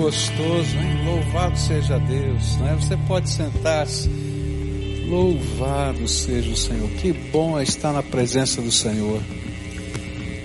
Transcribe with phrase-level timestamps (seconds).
[0.00, 1.04] gostoso, hein?
[1.04, 2.76] Louvado seja Deus, né?
[2.80, 4.08] Você pode sentar-se.
[5.06, 6.88] Louvado seja o Senhor.
[6.92, 9.20] Que bom é estar na presença do Senhor.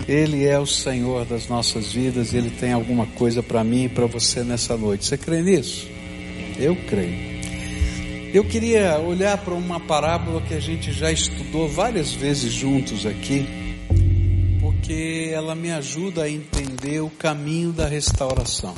[0.08, 4.06] Ele é o Senhor das nossas vidas Ele tem alguma coisa para mim e para
[4.06, 5.06] você nessa noite.
[5.06, 5.88] Você crê nisso?
[6.60, 7.36] Eu creio.
[8.34, 13.48] Eu queria olhar para uma parábola que a gente já estudou várias vezes juntos aqui,
[14.60, 18.76] porque ela me ajuda a entender o caminho da restauração.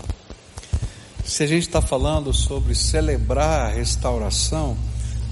[1.27, 4.77] Se a gente está falando sobre celebrar a restauração,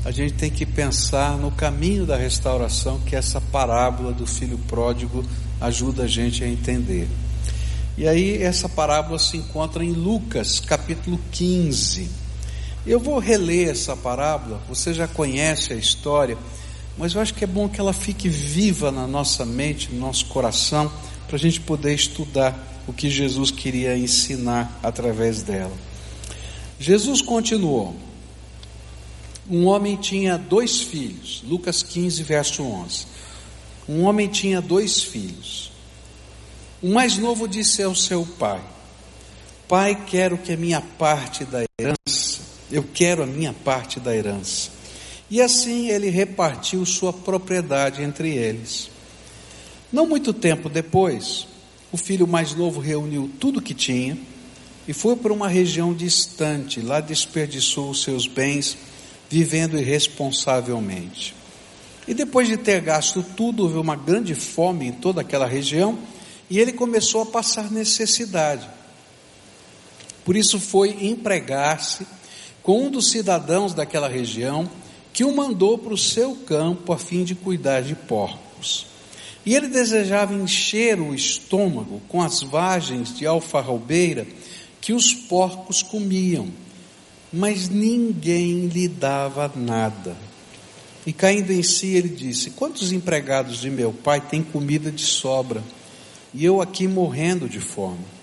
[0.03, 5.23] a gente tem que pensar no caminho da restauração que essa parábola do filho pródigo
[5.62, 7.08] ajuda a gente a entender.
[7.98, 12.09] E aí essa parábola se encontra em Lucas, capítulo 15.
[12.86, 16.38] Eu vou reler essa parábola, você já conhece a história,
[16.98, 20.25] mas eu acho que é bom que ela fique viva na nossa mente, no nosso
[20.25, 20.91] coração,
[21.25, 25.75] para a gente poder estudar o que Jesus queria ensinar através dela.
[26.80, 27.95] Jesus continuou.
[29.50, 33.05] Um homem tinha dois filhos, Lucas 15, verso 11.
[33.88, 35.72] Um homem tinha dois filhos.
[36.81, 38.61] O mais novo disse ao seu pai:
[39.67, 44.72] Pai, quero que a minha parte da herança, eu quero a minha parte da herança.
[45.30, 48.89] E assim ele repartiu sua propriedade entre eles.
[49.92, 51.47] Não muito tempo depois,
[51.91, 54.17] o filho mais novo reuniu tudo que tinha
[54.88, 56.81] e foi para uma região distante.
[56.81, 58.77] Lá desperdiçou os seus bens,
[59.30, 61.33] vivendo irresponsavelmente.
[62.08, 65.97] E depois de ter gasto tudo, houve uma grande fome em toda aquela região
[66.50, 68.67] e ele começou a passar necessidade.
[70.23, 72.05] Por isso foi empregar-se
[72.61, 74.70] com um dos cidadãos daquela região
[75.14, 78.88] que o mandou para o seu campo a fim de cuidar de porcos.
[79.46, 84.26] E ele desejava encher o estômago com as vagens de alfarrobeira
[84.82, 86.48] que os porcos comiam,
[87.32, 90.17] mas ninguém lhe dava nada.
[91.05, 95.64] E caindo em si, ele disse: Quantos empregados de meu pai têm comida de sobra,
[96.34, 98.16] e eu aqui morrendo de fome?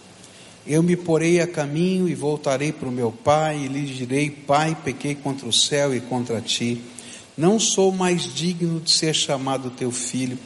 [0.66, 4.76] Eu me porei a caminho e voltarei para o meu pai, e lhe direi: Pai,
[4.84, 6.82] pequei contra o céu e contra ti.
[7.36, 10.36] Não sou mais digno de ser chamado teu filho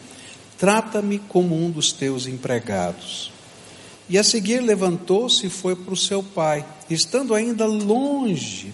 [0.59, 3.31] Trata-me como um dos teus empregados.
[4.09, 6.65] E a seguir levantou-se e foi para o seu pai.
[6.89, 8.73] Estando ainda longe,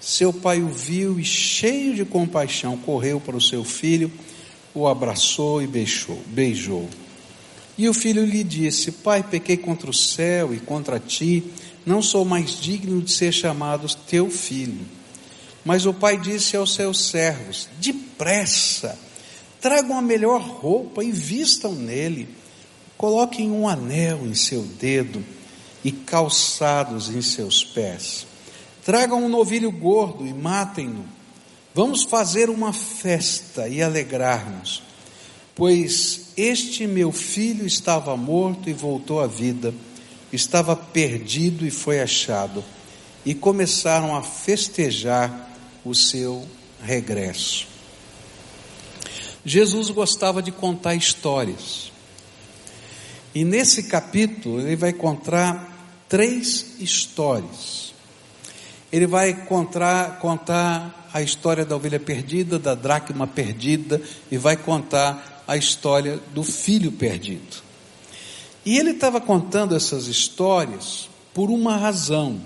[0.00, 4.12] seu pai o viu e, cheio de compaixão, correu para o seu filho,
[4.74, 6.20] o abraçou e beijou.
[6.26, 6.88] beijou.
[7.76, 11.42] E o filho lhe disse: Pai, pequei contra o céu e contra ti,
[11.84, 14.84] não sou mais digno de ser chamado teu filho.
[15.64, 18.98] Mas o pai disse aos seus servos: Depressa,
[19.64, 22.28] Tragam a melhor roupa e vistam nele.
[22.98, 25.24] Coloquem um anel em seu dedo
[25.82, 28.26] e calçados em seus pés.
[28.84, 31.06] Tragam um novilho gordo e matem-no.
[31.74, 34.82] Vamos fazer uma festa e alegrar-nos,
[35.54, 39.72] pois este meu filho estava morto e voltou à vida,
[40.30, 42.62] estava perdido e foi achado.
[43.24, 46.46] E começaram a festejar o seu
[46.82, 47.73] regresso.
[49.44, 51.92] Jesus gostava de contar histórias.
[53.34, 57.92] E nesse capítulo ele vai contar três histórias.
[58.92, 64.00] Ele vai contar, contar a história da ovelha perdida, da dracma perdida,
[64.30, 67.62] e vai contar a história do filho perdido.
[68.64, 72.40] E ele estava contando essas histórias por uma razão.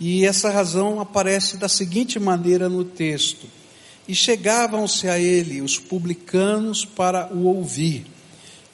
[0.00, 3.46] E essa razão aparece da seguinte maneira no texto:
[4.08, 8.06] e chegavam-se a ele os publicanos para o ouvir.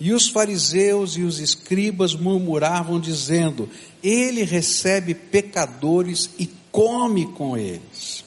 [0.00, 3.68] E os fariseus e os escribas murmuravam, dizendo:
[4.02, 8.24] Ele recebe pecadores e come com eles.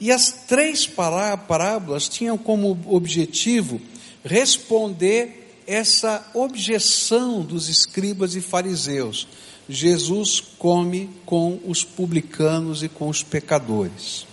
[0.00, 3.80] E as três parábolas tinham como objetivo
[4.24, 9.26] responder essa objeção dos escribas e fariseus.
[9.68, 14.26] Jesus come com os publicanos e com os pecadores.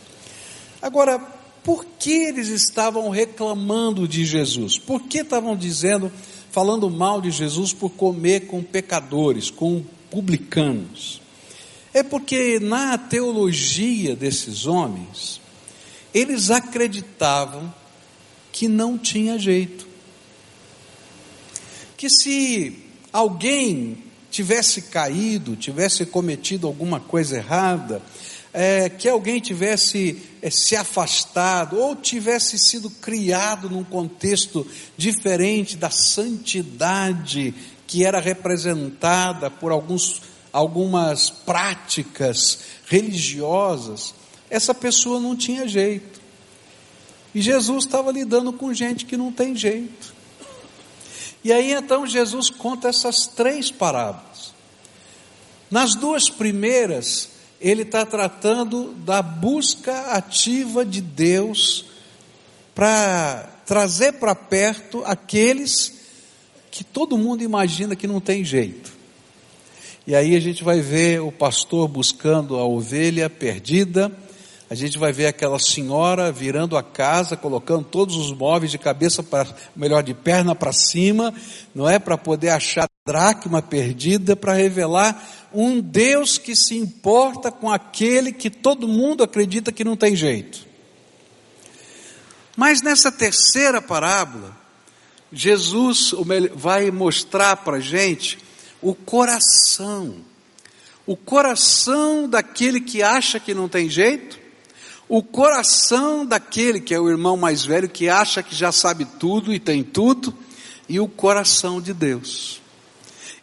[0.81, 4.77] Agora, por que eles estavam reclamando de Jesus?
[4.77, 6.11] Por que estavam dizendo,
[6.49, 11.21] falando mal de Jesus por comer com pecadores, com publicanos?
[11.93, 15.39] É porque na teologia desses homens,
[16.13, 17.73] eles acreditavam
[18.51, 19.87] que não tinha jeito.
[21.95, 22.79] Que se
[23.13, 23.97] alguém
[24.31, 28.01] tivesse caído, tivesse cometido alguma coisa errada,
[28.53, 34.67] é, que alguém tivesse é, se afastado ou tivesse sido criado num contexto
[34.97, 37.53] diferente da santidade
[37.87, 40.21] que era representada por alguns
[40.53, 44.13] algumas práticas religiosas,
[44.49, 46.19] essa pessoa não tinha jeito.
[47.33, 50.13] E Jesus estava lidando com gente que não tem jeito.
[51.41, 54.53] E aí então Jesus conta essas três parábolas.
[55.69, 57.29] Nas duas primeiras,
[57.61, 61.85] ele está tratando da busca ativa de Deus
[62.73, 66.01] para trazer para perto aqueles
[66.71, 68.91] que todo mundo imagina que não tem jeito.
[70.07, 74.11] E aí a gente vai ver o pastor buscando a ovelha perdida,
[74.67, 79.21] a gente vai ver aquela senhora virando a casa, colocando todos os móveis de cabeça
[79.21, 81.33] para, melhor, de perna para cima,
[81.75, 81.99] não é?
[81.99, 88.31] Para poder achar a dracma perdida, para revelar um Deus que se importa com aquele
[88.31, 90.65] que todo mundo acredita que não tem jeito.
[92.55, 94.55] Mas nessa terceira parábola,
[95.31, 96.13] Jesus
[96.53, 98.37] vai mostrar para a gente
[98.81, 100.17] o coração,
[101.05, 104.39] o coração daquele que acha que não tem jeito,
[105.07, 109.53] o coração daquele que é o irmão mais velho, que acha que já sabe tudo
[109.53, 110.33] e tem tudo,
[110.87, 112.60] e o coração de Deus.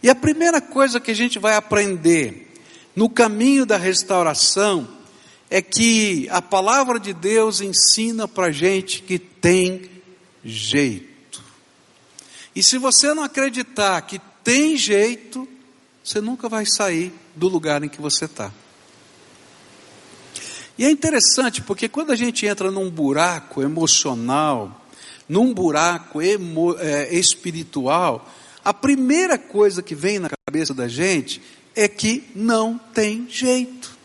[0.02, 2.54] E a primeira coisa que a gente vai aprender
[2.94, 4.88] no caminho da restauração
[5.50, 9.90] é que a palavra de Deus ensina para gente que tem
[10.44, 11.42] jeito.
[12.54, 15.48] E se você não acreditar que tem jeito,
[16.02, 18.52] você nunca vai sair do lugar em que você está.
[20.78, 24.86] E é interessante porque quando a gente entra num buraco emocional,
[25.28, 28.28] num buraco emo, é, espiritual,
[28.68, 31.40] a primeira coisa que vem na cabeça da gente
[31.74, 33.96] é que não tem jeito.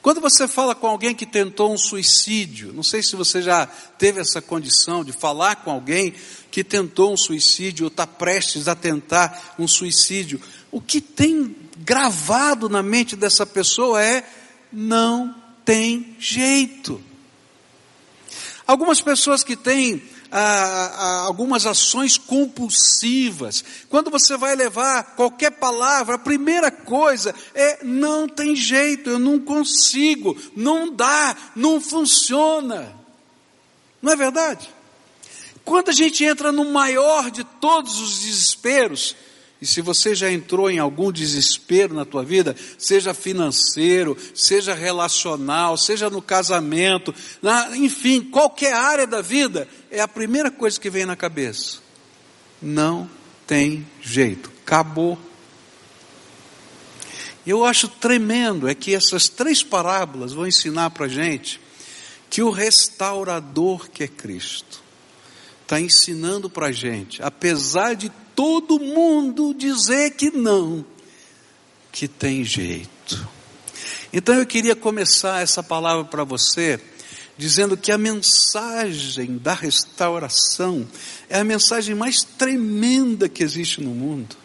[0.00, 4.20] Quando você fala com alguém que tentou um suicídio, não sei se você já teve
[4.20, 6.14] essa condição de falar com alguém
[6.48, 10.40] que tentou um suicídio ou está prestes a tentar um suicídio,
[10.70, 14.22] o que tem gravado na mente dessa pessoa é
[14.72, 17.02] não tem jeito.
[18.64, 26.18] Algumas pessoas que têm ah, algumas ações compulsivas, quando você vai levar qualquer palavra, a
[26.18, 32.94] primeira coisa é: não tem jeito, eu não consigo, não dá, não funciona.
[34.02, 34.68] Não é verdade?
[35.64, 39.14] Quando a gente entra no maior de todos os desesperos,
[39.60, 45.76] e se você já entrou em algum desespero na tua vida, seja financeiro, seja relacional,
[45.76, 47.12] seja no casamento,
[47.42, 51.78] na, enfim, qualquer área da vida, é a primeira coisa que vem na cabeça.
[52.62, 53.10] Não
[53.48, 55.18] tem jeito, acabou.
[57.44, 61.60] Eu acho tremendo é que essas três parábolas vão ensinar para gente
[62.30, 64.82] que o restaurador que é Cristo
[65.62, 70.86] está ensinando para gente, apesar de todo mundo dizer que não,
[71.90, 73.28] que tem jeito.
[74.12, 76.78] Então eu queria começar essa palavra para você,
[77.36, 80.86] dizendo que a mensagem da restauração
[81.28, 84.36] é a mensagem mais tremenda que existe no mundo.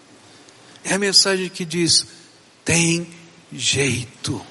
[0.84, 2.08] É a mensagem que diz:
[2.66, 3.08] tem
[3.52, 4.44] jeito.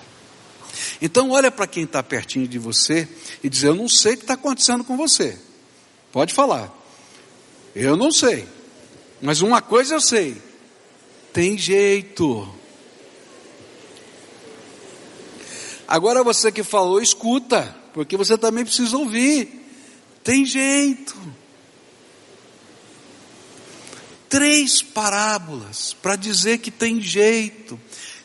[1.00, 3.08] Então olha para quem está pertinho de você
[3.42, 5.36] e diz: Eu não sei o que está acontecendo com você.
[6.12, 6.72] Pode falar.
[7.74, 8.46] Eu não sei.
[9.22, 10.36] Mas uma coisa eu sei:
[11.32, 12.52] tem jeito.
[15.86, 19.60] Agora você que falou, escuta, porque você também precisa ouvir.
[20.24, 21.16] Tem jeito.
[24.28, 27.78] Três parábolas para dizer que tem jeito,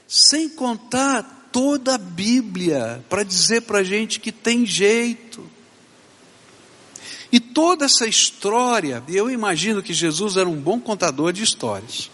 [0.08, 5.57] sem contar toda a Bíblia para dizer para a gente que tem jeito.
[7.32, 12.10] E toda essa história, eu imagino que Jesus era um bom contador de histórias,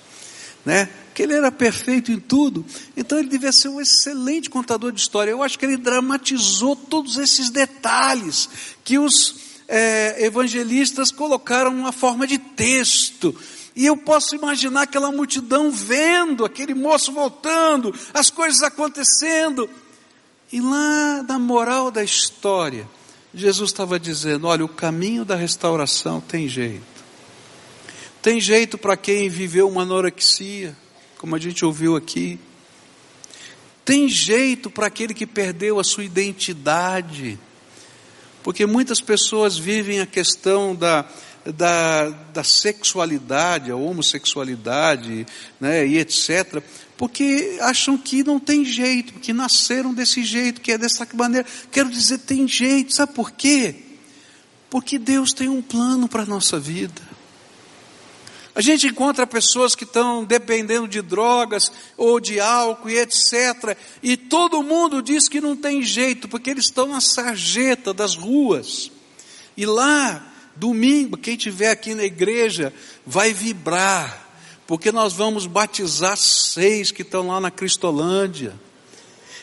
[0.66, 0.90] né?
[1.14, 2.66] Que ele era perfeito em tudo,
[2.98, 5.30] então ele devia ser um excelente contador de história.
[5.30, 8.50] Eu acho que ele dramatizou todos esses detalhes
[8.84, 9.36] que os
[9.68, 13.36] é, evangelistas colocaram numa forma de texto.
[13.76, 19.70] E eu posso imaginar aquela multidão vendo, aquele moço voltando, as coisas acontecendo.
[20.52, 22.88] E lá na moral da história,
[23.34, 26.84] Jesus estava dizendo: olha, o caminho da restauração tem jeito.
[28.22, 30.76] Tem jeito para quem viveu uma anorexia,
[31.18, 32.40] como a gente ouviu aqui.
[33.84, 37.38] Tem jeito para aquele que perdeu a sua identidade.
[38.42, 41.06] Porque muitas pessoas vivem a questão da,
[41.46, 45.26] da, da sexualidade, a homossexualidade,
[45.60, 46.62] né, e etc.,
[47.04, 51.46] porque acham que não tem jeito, que nasceram desse jeito, que é dessa maneira.
[51.70, 53.76] Quero dizer, tem jeito, sabe por quê?
[54.70, 57.02] Porque Deus tem um plano para a nossa vida.
[58.56, 63.78] A gente encontra pessoas que estão dependendo de drogas ou de álcool e etc.
[64.02, 68.90] E todo mundo diz que não tem jeito, porque eles estão na sarjeta das ruas.
[69.58, 72.74] E lá, domingo, quem estiver aqui na igreja
[73.06, 74.23] vai vibrar,
[74.68, 78.54] porque nós vamos batizar seis que estão lá na Cristolândia.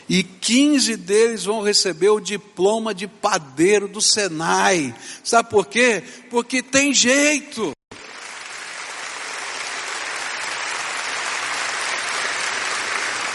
[0.09, 4.93] E 15 deles vão receber o diploma de padeiro do Senai.
[5.23, 6.03] Sabe por quê?
[6.29, 7.71] Porque tem jeito.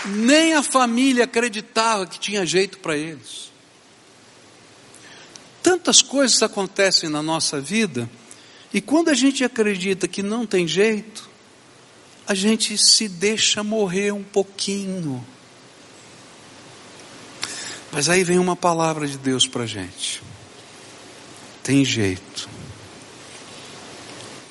[0.06, 3.50] Nem a família acreditava que tinha jeito para eles.
[5.62, 8.08] Tantas coisas acontecem na nossa vida,
[8.72, 11.28] e quando a gente acredita que não tem jeito,
[12.26, 15.24] a gente se deixa morrer um pouquinho.
[17.92, 20.22] Mas aí vem uma palavra de Deus para a gente.
[21.62, 22.48] Tem jeito.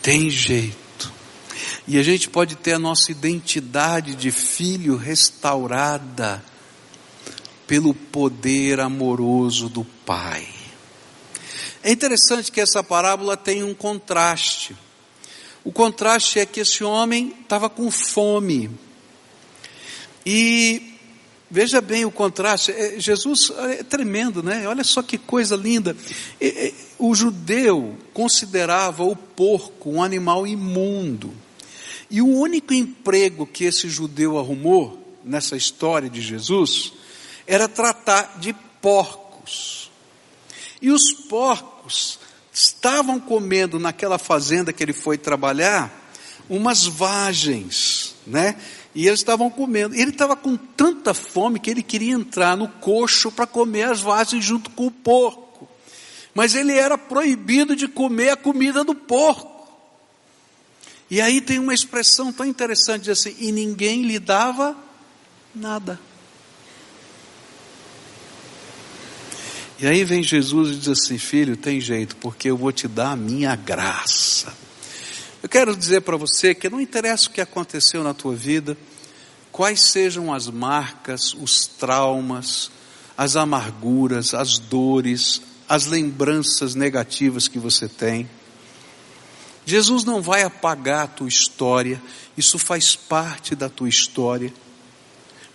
[0.01, 1.11] Tem jeito.
[1.87, 6.43] E a gente pode ter a nossa identidade de filho restaurada
[7.67, 10.47] pelo poder amoroso do Pai.
[11.83, 14.75] É interessante que essa parábola tem um contraste.
[15.65, 18.69] O contraste é que esse homem estava com fome.
[20.23, 20.93] E
[21.49, 22.71] veja bem o contraste.
[22.71, 24.67] É, Jesus é tremendo, né?
[24.67, 25.97] Olha só que coisa linda.
[26.99, 31.33] O judeu considerava o porco um animal imundo.
[32.11, 36.93] E o único emprego que esse judeu arrumou nessa história de Jesus
[37.47, 39.89] era tratar de porcos.
[40.79, 42.19] E os porcos
[42.55, 45.91] estavam comendo naquela fazenda que ele foi trabalhar
[46.49, 48.55] umas vagens, né?
[48.93, 49.93] E eles estavam comendo.
[49.93, 54.45] Ele estava com tanta fome que ele queria entrar no coxo para comer as vagens
[54.45, 55.67] junto com o porco.
[56.33, 59.67] Mas ele era proibido de comer a comida do porco.
[61.11, 64.75] E aí tem uma expressão tão interessante assim, e ninguém lhe dava
[65.53, 65.99] nada.
[69.77, 73.11] E aí vem Jesus e diz assim: Filho, tem jeito, porque eu vou te dar
[73.11, 74.53] a minha graça.
[75.43, 78.77] Eu quero dizer para você que não interessa o que aconteceu na tua vida,
[79.51, 82.71] quais sejam as marcas, os traumas,
[83.17, 88.29] as amarguras, as dores, as lembranças negativas que você tem.
[89.65, 92.01] Jesus não vai apagar a tua história,
[92.37, 94.53] isso faz parte da tua história.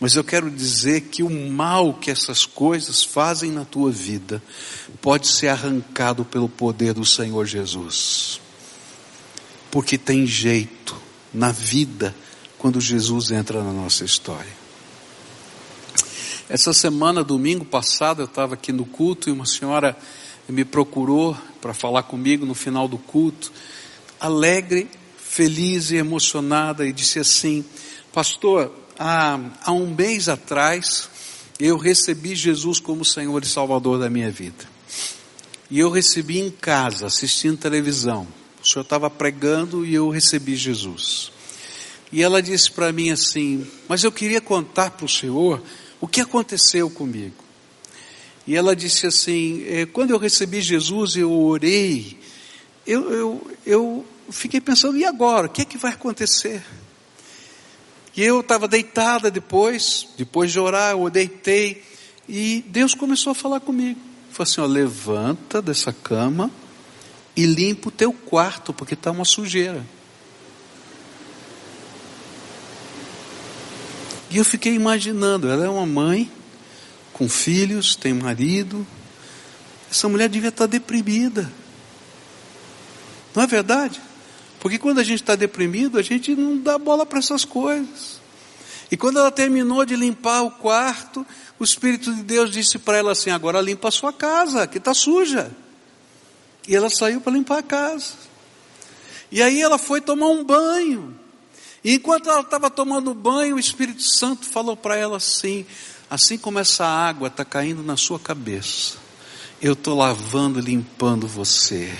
[0.00, 4.42] Mas eu quero dizer que o mal que essas coisas fazem na tua vida
[5.00, 8.40] pode ser arrancado pelo poder do Senhor Jesus.
[9.70, 10.96] Porque tem jeito
[11.32, 12.14] na vida
[12.58, 14.58] quando Jesus entra na nossa história.
[16.48, 19.96] Essa semana, domingo passado, eu estava aqui no culto e uma senhora
[20.48, 23.52] me procurou para falar comigo no final do culto
[24.20, 27.64] alegre, feliz e emocionada e disse assim:
[28.12, 31.08] Pastor, há, há um mês atrás
[31.58, 34.68] eu recebi Jesus como Senhor e Salvador da minha vida.
[35.70, 38.26] E eu recebi em casa, assistindo televisão.
[38.62, 41.32] O Senhor estava pregando e eu recebi Jesus.
[42.12, 45.62] E ela disse para mim assim: Mas eu queria contar para o Senhor
[46.00, 47.42] o que aconteceu comigo.
[48.46, 52.20] E ela disse assim: é, Quando eu recebi Jesus, eu orei
[52.86, 55.46] eu, eu, eu fiquei pensando, e agora?
[55.46, 56.62] O que é que vai acontecer?
[58.20, 61.82] E eu estava deitada depois, depois de orar, eu deitei,
[62.28, 63.98] e Deus começou a falar comigo.
[64.30, 66.50] Falou assim: ó, levanta dessa cama
[67.34, 69.82] e limpa o teu quarto, porque está uma sujeira.
[74.28, 76.30] E eu fiquei imaginando, ela é uma mãe,
[77.14, 78.86] com filhos, tem marido.
[79.90, 81.50] Essa mulher devia estar tá deprimida.
[83.34, 83.98] Não é verdade?
[84.60, 88.20] Porque quando a gente está deprimido, a gente não dá bola para essas coisas.
[88.90, 91.26] E quando ela terminou de limpar o quarto,
[91.58, 94.92] o Espírito de Deus disse para ela assim: agora limpa a sua casa, que está
[94.92, 95.50] suja.
[96.68, 98.12] E ela saiu para limpar a casa.
[99.32, 101.14] E aí ela foi tomar um banho.
[101.82, 105.64] E enquanto ela estava tomando banho, o Espírito Santo falou para ela assim:
[106.10, 108.98] assim como essa água está caindo na sua cabeça,
[109.62, 111.96] eu estou lavando, limpando você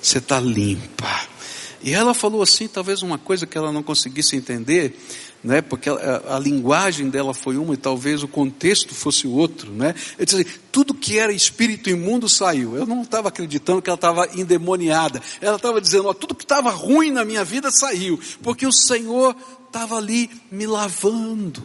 [0.00, 1.27] você está limpa.
[1.82, 4.98] E ela falou assim, talvez uma coisa que ela não conseguisse entender,
[5.42, 5.62] né?
[5.62, 9.94] Porque a, a, linguagem dela foi uma e talvez o contexto fosse outro, né?
[10.18, 12.76] Eu disse assim, tudo que era espírito imundo saiu.
[12.76, 15.22] Eu não estava acreditando que ela estava endemoniada.
[15.40, 19.36] Ela estava dizendo, ó, tudo que estava ruim na minha vida saiu, porque o Senhor
[19.68, 21.62] estava ali me lavando.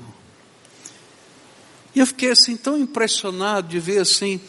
[1.96, 4.40] E eu fiquei assim tão impressionado de ver assim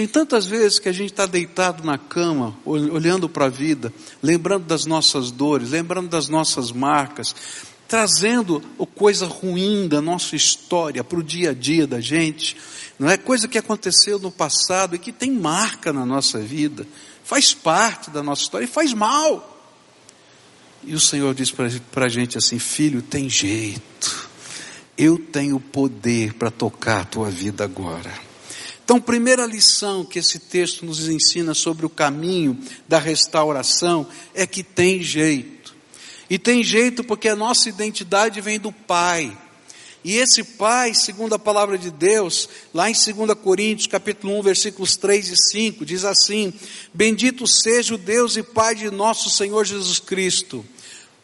[0.00, 3.92] Tem tantas vezes que a gente está deitado na cama, olhando para a vida,
[4.22, 7.36] lembrando das nossas dores, lembrando das nossas marcas,
[7.86, 8.62] trazendo
[8.94, 12.56] coisa ruim da nossa história para o dia a dia da gente,
[12.98, 16.86] não é coisa que aconteceu no passado e que tem marca na nossa vida,
[17.22, 19.70] faz parte da nossa história e faz mal.
[20.82, 24.30] E o Senhor diz para a gente assim: filho, tem jeito,
[24.96, 28.29] eu tenho poder para tocar a tua vida agora.
[28.90, 34.04] Então, primeira lição que esse texto nos ensina sobre o caminho da restauração
[34.34, 35.72] é que tem jeito.
[36.28, 39.38] E tem jeito porque a nossa identidade vem do Pai.
[40.02, 44.96] E esse Pai, segundo a palavra de Deus, lá em 2 Coríntios, capítulo 1, versículos
[44.96, 46.52] 3 e 5, diz assim:
[46.92, 50.66] Bendito seja o Deus e Pai de nosso Senhor Jesus Cristo,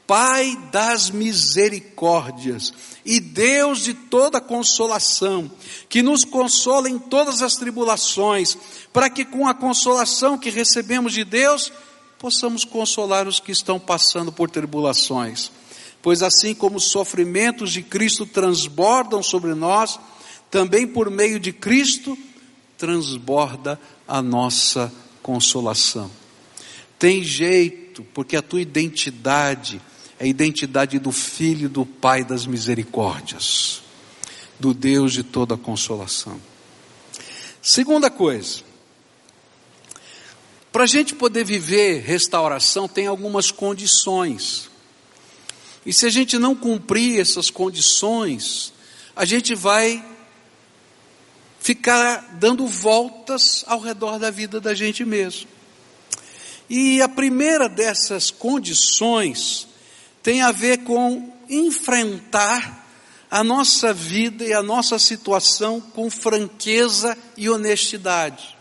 [0.07, 2.73] Pai das misericórdias
[3.07, 5.51] e Deus de toda consolação,
[5.89, 8.59] que nos consola em todas as tribulações,
[8.93, 11.73] para que com a consolação que recebemos de Deus,
[12.19, 15.51] possamos consolar os que estão passando por tribulações
[16.07, 19.99] Pois assim como os sofrimentos de Cristo transbordam sobre nós,
[20.49, 22.17] também por meio de Cristo
[22.79, 26.09] transborda a nossa consolação.
[26.97, 29.81] Tem jeito, porque a tua identidade
[30.19, 33.83] é a identidade do Filho do Pai das misericórdias,
[34.59, 36.41] do Deus de toda consolação.
[37.61, 38.63] Segunda coisa,
[40.73, 44.71] para a gente poder viver restauração, tem algumas condições.
[45.85, 48.73] E se a gente não cumprir essas condições,
[49.15, 50.05] a gente vai
[51.61, 55.49] ficar dando voltas ao redor da vida da gente mesmo.
[56.69, 59.67] E a primeira dessas condições
[60.27, 62.85] tem a ver com enfrentar
[63.31, 68.59] a nossa vida e a nossa situação com franqueza e honestidade.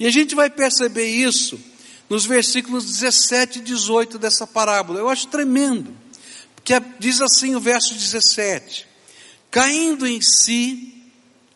[0.00, 1.60] E a gente vai perceber isso
[2.10, 4.98] nos versículos 17 e 18 dessa parábola.
[4.98, 5.96] Eu acho tremendo
[6.64, 8.84] que é, diz assim o verso 17:
[9.52, 10.92] Caindo em si,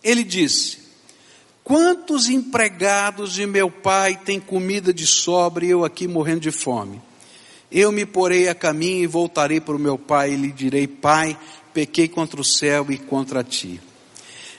[0.01, 0.79] ele disse:
[1.65, 7.08] Quantos empregados de meu pai têm comida de sobra e eu aqui morrendo de fome?
[7.71, 11.39] Eu me porei a caminho e voltarei para o meu pai e lhe direi: Pai,
[11.73, 13.81] pequei contra o céu e contra ti.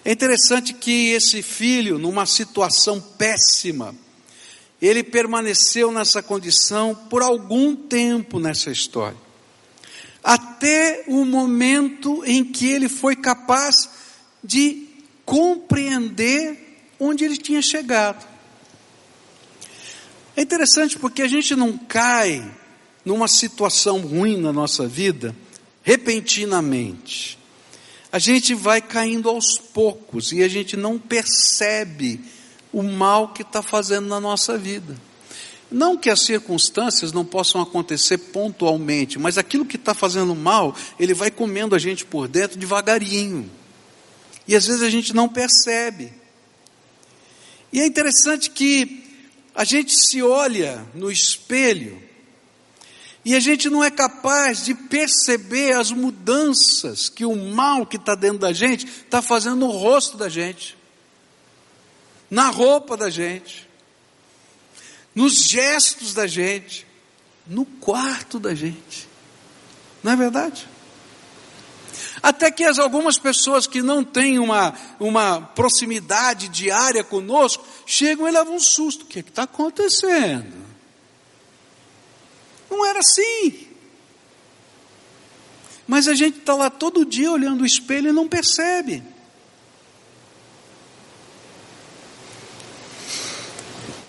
[0.06, 3.96] É interessante que esse filho, numa situação péssima,
[4.82, 9.30] ele permaneceu nessa condição por algum tempo nessa história
[10.24, 13.90] até o momento em que ele foi capaz
[14.44, 14.88] de
[15.26, 18.28] compreender onde ele tinha chegado.
[20.36, 22.50] É interessante porque a gente não cai
[23.04, 25.36] numa situação ruim na nossa vida
[25.84, 27.38] repentinamente.
[28.12, 32.20] A gente vai caindo aos poucos e a gente não percebe
[32.74, 34.96] o mal que está fazendo na nossa vida.
[35.72, 41.14] Não que as circunstâncias não possam acontecer pontualmente, mas aquilo que está fazendo mal, ele
[41.14, 43.50] vai comendo a gente por dentro devagarinho.
[44.48, 46.12] E às vezes a gente não percebe.
[47.72, 49.04] E é interessante que
[49.54, 52.02] a gente se olha no espelho
[53.26, 58.16] e a gente não é capaz de perceber as mudanças que o mal que está
[58.16, 60.78] dentro da gente está fazendo no rosto da gente,
[62.30, 63.70] na roupa da gente
[65.20, 66.88] nos gestos da gente,
[67.46, 69.08] no quarto da gente.
[70.04, 70.68] Não é verdade?
[72.22, 78.32] Até que as algumas pessoas que não têm uma, uma proximidade diária conosco, chegam e
[78.32, 79.04] levam um susto.
[79.04, 80.69] O que é está acontecendo?
[82.70, 83.68] Não era assim.
[85.88, 89.04] Mas a gente está lá todo dia olhando o espelho e não percebe.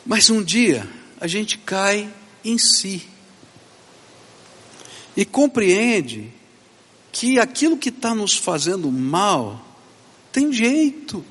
[0.05, 0.89] Mas um dia,
[1.21, 2.13] a gente cai
[2.45, 3.07] em si
[5.17, 6.33] e compreende
[7.13, 9.65] que aquilo que está nos fazendo mal
[10.33, 11.25] tem jeito.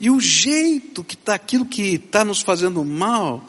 [0.00, 3.44] E o jeito que está, aquilo que está nos fazendo mal,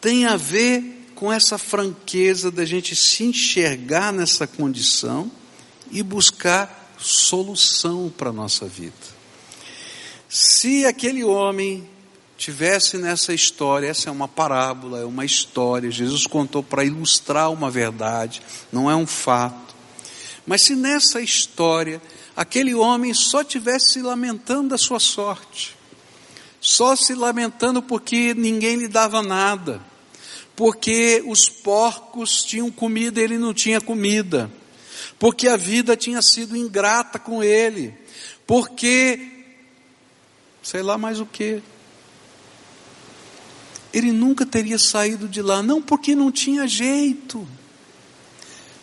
[0.00, 5.30] tem a ver com essa franqueza da gente se enxergar nessa condição
[5.90, 8.94] e buscar solução para a nossa vida.
[10.28, 11.88] Se aquele homem
[12.36, 17.70] tivesse nessa história, essa é uma parábola, é uma história, Jesus contou para ilustrar uma
[17.70, 19.74] verdade, não é um fato.
[20.46, 22.00] Mas se nessa história
[22.36, 25.74] aquele homem só tivesse se lamentando da sua sorte,
[26.60, 29.80] só se lamentando porque ninguém lhe dava nada,
[30.56, 34.50] porque os porcos tinham comida e ele não tinha comida,
[35.18, 37.94] porque a vida tinha sido ingrata com ele,
[38.46, 39.44] porque
[40.62, 41.62] sei lá mais o que,
[43.92, 47.46] ele nunca teria saído de lá, não porque não tinha jeito,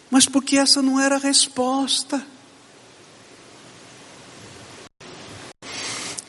[0.10, 2.26] mas porque essa não era a resposta.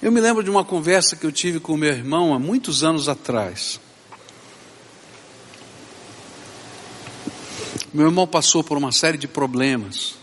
[0.03, 3.09] Eu me lembro de uma conversa que eu tive com meu irmão há muitos anos
[3.09, 3.81] atrás.
[7.95, 10.17] Meu irmão passou por uma série de problemas,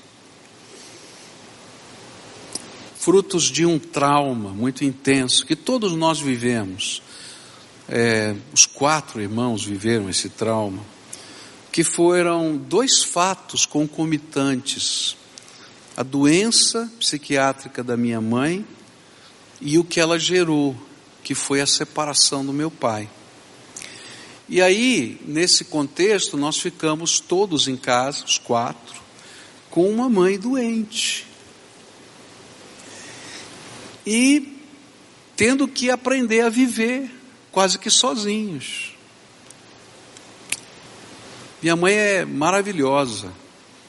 [2.97, 7.01] frutos de um trauma muito intenso que todos nós vivemos.
[7.88, 10.84] É, os quatro irmãos viveram esse trauma,
[11.71, 15.15] que foram dois fatos concomitantes:
[15.95, 18.65] a doença psiquiátrica da minha mãe
[19.62, 20.75] e o que ela gerou,
[21.23, 23.10] que foi a separação do meu pai.
[24.52, 29.02] E aí, nesse contexto, nós ficamos todos em casa, os quatro,
[29.70, 31.26] com uma mãe doente.
[34.06, 34.58] E
[35.38, 37.10] tendo que aprender a viver
[37.50, 38.94] quase que sozinhos.
[41.62, 43.32] Minha mãe é maravilhosa,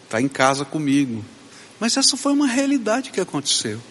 [0.04, 1.24] está em casa comigo.
[1.80, 3.82] Mas essa foi uma realidade que aconteceu.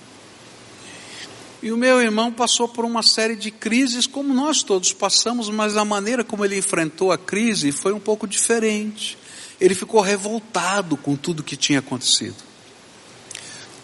[1.61, 5.77] E o meu irmão passou por uma série de crises, como nós todos passamos, mas
[5.77, 9.15] a maneira como ele enfrentou a crise foi um pouco diferente.
[9.59, 12.35] Ele ficou revoltado com tudo que tinha acontecido.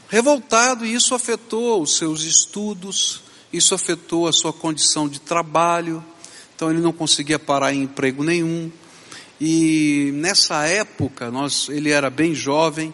[0.09, 3.21] Revoltado, e isso afetou os seus estudos,
[3.53, 6.03] isso afetou a sua condição de trabalho,
[6.55, 8.71] então ele não conseguia parar em emprego nenhum.
[9.39, 12.91] E nessa época, nós, ele era bem jovem,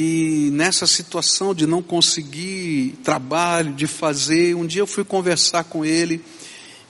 [0.00, 5.84] e nessa situação de não conseguir trabalho, de fazer, um dia eu fui conversar com
[5.84, 6.24] ele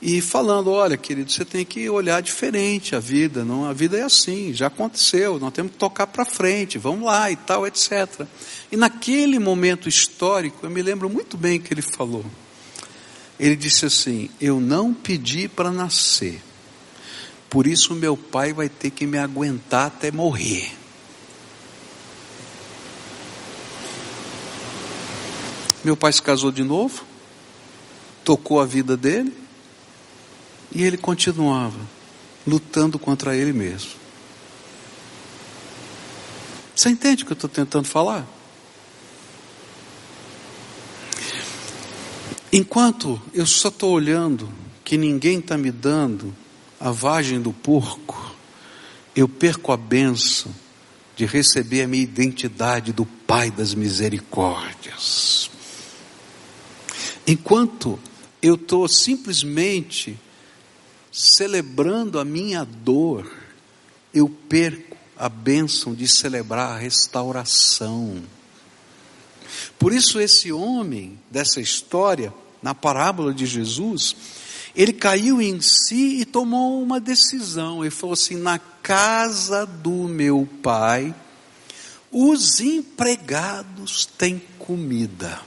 [0.02, 4.02] e falando, olha, querido, você tem que olhar diferente a vida, não, a vida é
[4.02, 8.26] assim, já aconteceu, nós temos que tocar para frente, vamos lá e tal, etc.
[8.70, 12.26] E naquele momento histórico, eu me lembro muito bem que ele falou.
[13.40, 16.42] Ele disse assim: "Eu não pedi para nascer.
[17.48, 20.76] Por isso meu pai vai ter que me aguentar até morrer."
[25.88, 27.02] Meu pai se casou de novo,
[28.22, 29.32] tocou a vida dele,
[30.70, 31.80] e ele continuava
[32.46, 33.92] lutando contra ele mesmo.
[36.76, 38.28] Você entende o que eu estou tentando falar?
[42.52, 44.52] Enquanto eu só estou olhando
[44.84, 46.36] que ninguém está me dando
[46.78, 48.36] a vagem do porco,
[49.16, 50.54] eu perco a benção
[51.16, 55.48] de receber a minha identidade do Pai das misericórdias.
[57.28, 57.98] Enquanto
[58.40, 60.18] eu estou simplesmente
[61.12, 63.30] celebrando a minha dor,
[64.14, 68.22] eu perco a bênção de celebrar a restauração.
[69.78, 74.16] Por isso, esse homem dessa história, na parábola de Jesus,
[74.74, 77.84] ele caiu em si e tomou uma decisão.
[77.84, 81.14] Ele falou assim: na casa do meu pai,
[82.10, 85.46] os empregados têm comida.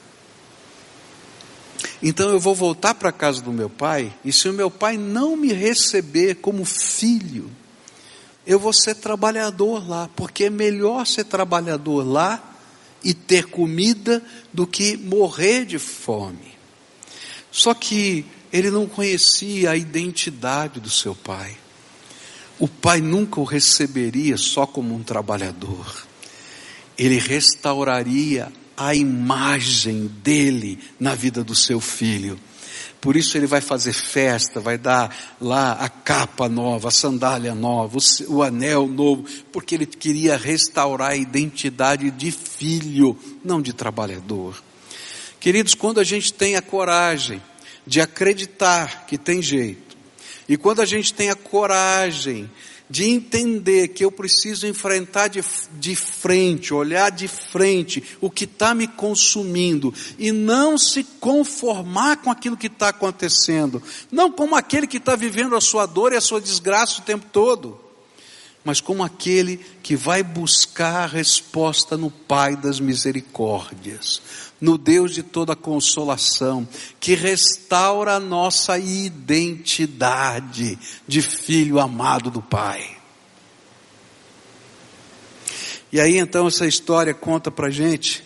[2.02, 4.98] Então eu vou voltar para a casa do meu pai, e se o meu pai
[4.98, 7.50] não me receber como filho,
[8.46, 12.41] eu vou ser trabalhador lá, porque é melhor ser trabalhador lá
[13.04, 16.52] e ter comida do que morrer de fome.
[17.52, 21.56] Só que ele não conhecia a identidade do seu pai.
[22.60, 26.06] O pai nunca o receberia só como um trabalhador.
[26.98, 28.52] Ele restauraria
[28.88, 32.39] a imagem dele na vida do seu filho.
[33.00, 37.98] Por isso ele vai fazer festa, vai dar lá a capa nova, a sandália nova,
[38.28, 44.62] o, anel novo, porque ele queria restaurar a identidade de filho, não de trabalhador.
[45.39, 47.41] Queridos, quando a gente tem a coragem
[47.86, 49.98] de acreditar que tem jeito,
[50.48, 52.50] e quando a gente tem a coragem
[52.91, 55.41] de entender que eu preciso enfrentar de,
[55.80, 62.30] de frente, olhar de frente o que está me consumindo e não se conformar com
[62.30, 66.21] aquilo que está acontecendo, não como aquele que está vivendo a sua dor e a
[66.21, 67.80] sua desgraça o tempo todo,
[68.62, 74.21] mas como aquele que vai buscar a resposta no Pai das misericórdias,
[74.62, 76.67] no Deus de toda consolação,
[77.00, 82.97] que restaura a nossa identidade de filho amado do Pai.
[85.91, 88.24] E aí então essa história conta para gente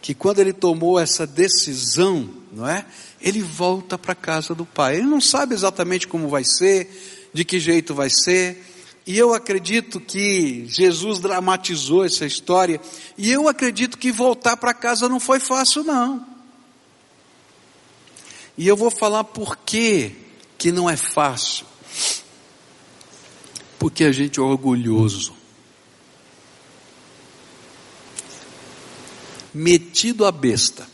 [0.00, 2.86] que quando ele tomou essa decisão, não é?
[3.20, 4.96] Ele volta para casa do Pai.
[4.96, 8.62] Ele não sabe exatamente como vai ser, de que jeito vai ser,
[9.06, 12.80] e eu acredito que Jesus dramatizou essa história,
[13.18, 16.26] e eu acredito que voltar para casa não foi fácil não.
[18.56, 20.16] E eu vou falar por que
[20.56, 21.66] que não é fácil.
[23.78, 25.34] Porque a gente é orgulhoso.
[29.52, 30.88] Metido a besta.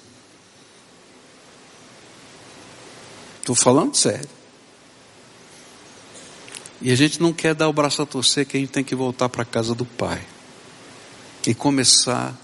[3.38, 4.39] Estou falando sério.
[6.82, 8.94] E a gente não quer dar o braço a torcer que a gente tem que
[8.94, 10.22] voltar para a casa do Pai.
[11.46, 12.34] E começar,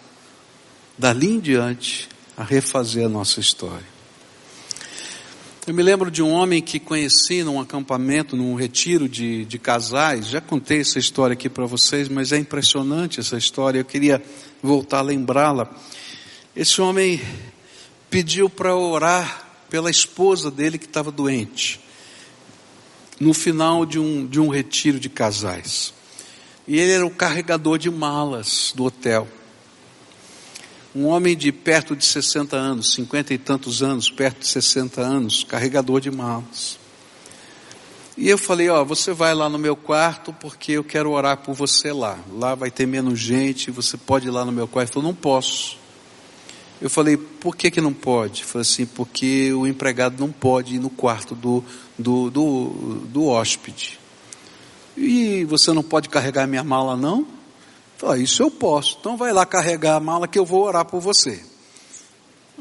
[0.96, 3.96] dali em diante, a refazer a nossa história.
[5.66, 10.29] Eu me lembro de um homem que conheci num acampamento, num retiro de, de casais.
[10.29, 13.81] Já contei essa história aqui para vocês, mas é impressionante essa história.
[13.81, 14.22] Eu queria
[14.62, 15.68] voltar a lembrá-la.
[16.55, 17.20] Esse homem
[18.09, 21.81] pediu para orar pela esposa dele que estava doente,
[23.18, 25.92] no final de um, de um retiro de casais.
[26.66, 29.29] E ele era o carregador de malas do hotel
[30.96, 35.44] um homem de perto de 60 anos, 50 e tantos anos, perto de 60 anos,
[35.44, 36.79] carregador de malas.
[38.16, 41.55] E eu falei, ó, você vai lá no meu quarto porque eu quero orar por
[41.55, 42.18] você lá.
[42.33, 44.88] Lá vai ter menos gente, você pode ir lá no meu quarto.
[44.88, 45.76] Ele falou, não posso.
[46.80, 48.44] Eu falei, por que que não pode?
[48.44, 51.64] Falou assim, porque o empregado não pode ir no quarto do,
[51.98, 52.68] do, do,
[53.06, 53.98] do hóspede.
[54.96, 57.26] E você não pode carregar minha mala não?
[57.96, 58.96] Falei, isso eu posso.
[59.00, 61.42] Então vai lá carregar a mala que eu vou orar por você.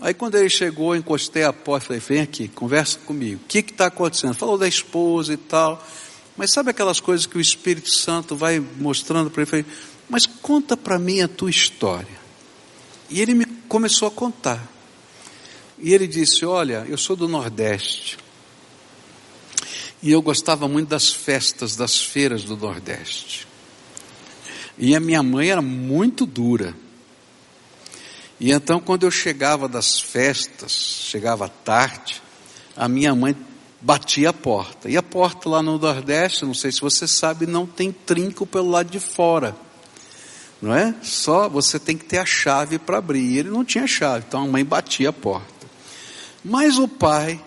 [0.02, 3.42] Aí quando ele chegou, eu encostei a porta, falei, vem aqui, conversa comigo.
[3.44, 4.34] O que está acontecendo?
[4.34, 5.82] Falou da esposa e tal.
[6.38, 9.50] Mas sabe aquelas coisas que o Espírito Santo vai mostrando para ele?
[9.50, 9.66] Falei,
[10.10, 12.26] mas conta para mim a tua história.
[13.10, 14.62] E ele me começou a contar.
[15.78, 18.18] E ele disse, olha, eu sou do Nordeste.
[20.02, 23.48] E eu gostava muito das festas, das feiras do Nordeste.
[24.78, 26.76] E a minha mãe era muito dura.
[28.40, 32.22] E então, quando eu chegava das festas, chegava tarde,
[32.76, 33.36] a minha mãe
[33.82, 34.90] batia a porta.
[34.90, 38.70] E a porta lá no Nordeste, não sei se você sabe, não tem trinco pelo
[38.70, 39.56] lado de fora.
[40.66, 40.96] Não é?
[41.04, 43.38] Só você tem que ter a chave para abrir.
[43.38, 45.68] Ele não tinha chave, então a mãe batia a porta.
[46.44, 47.40] Mas o pai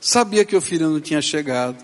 [0.00, 1.76] sabia que o filho não tinha chegado.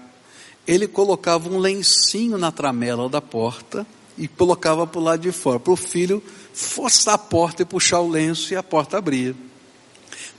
[0.66, 5.60] Ele colocava um lencinho na tramela da porta e colocava para o lado de fora,
[5.60, 6.22] para o filho
[6.54, 9.36] forçar a porta e puxar o lenço e a porta abria.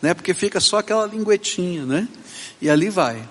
[0.01, 0.15] Né?
[0.15, 2.07] Porque fica só aquela linguetinha, né?
[2.59, 3.23] E ali vai.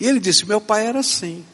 [0.00, 1.44] E ele disse: Meu pai era assim.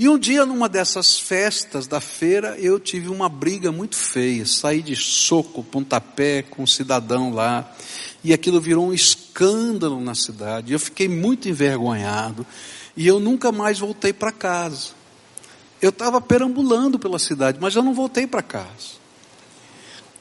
[0.00, 4.46] E um dia, numa dessas festas da feira, eu tive uma briga muito feia.
[4.46, 7.70] Saí de soco, pontapé com um cidadão lá.
[8.24, 10.72] E aquilo virou um escândalo na cidade.
[10.72, 12.46] Eu fiquei muito envergonhado.
[12.96, 14.88] E eu nunca mais voltei para casa.
[15.82, 18.98] Eu estava perambulando pela cidade, mas eu não voltei para casa.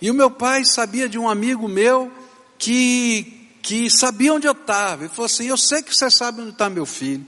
[0.02, 2.12] E o meu pai sabia de um amigo meu
[2.58, 5.04] que, que sabia onde eu estava.
[5.04, 7.26] Ele falou assim: Eu sei que você sabe onde está meu filho.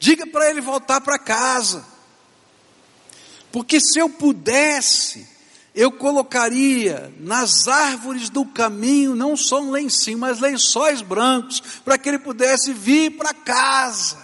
[0.00, 1.84] Diga para ele voltar para casa.
[3.52, 5.28] Porque se eu pudesse,
[5.74, 12.08] eu colocaria nas árvores do caminho não só um lencinho, mas lençóis brancos, para que
[12.08, 14.16] ele pudesse vir para casa.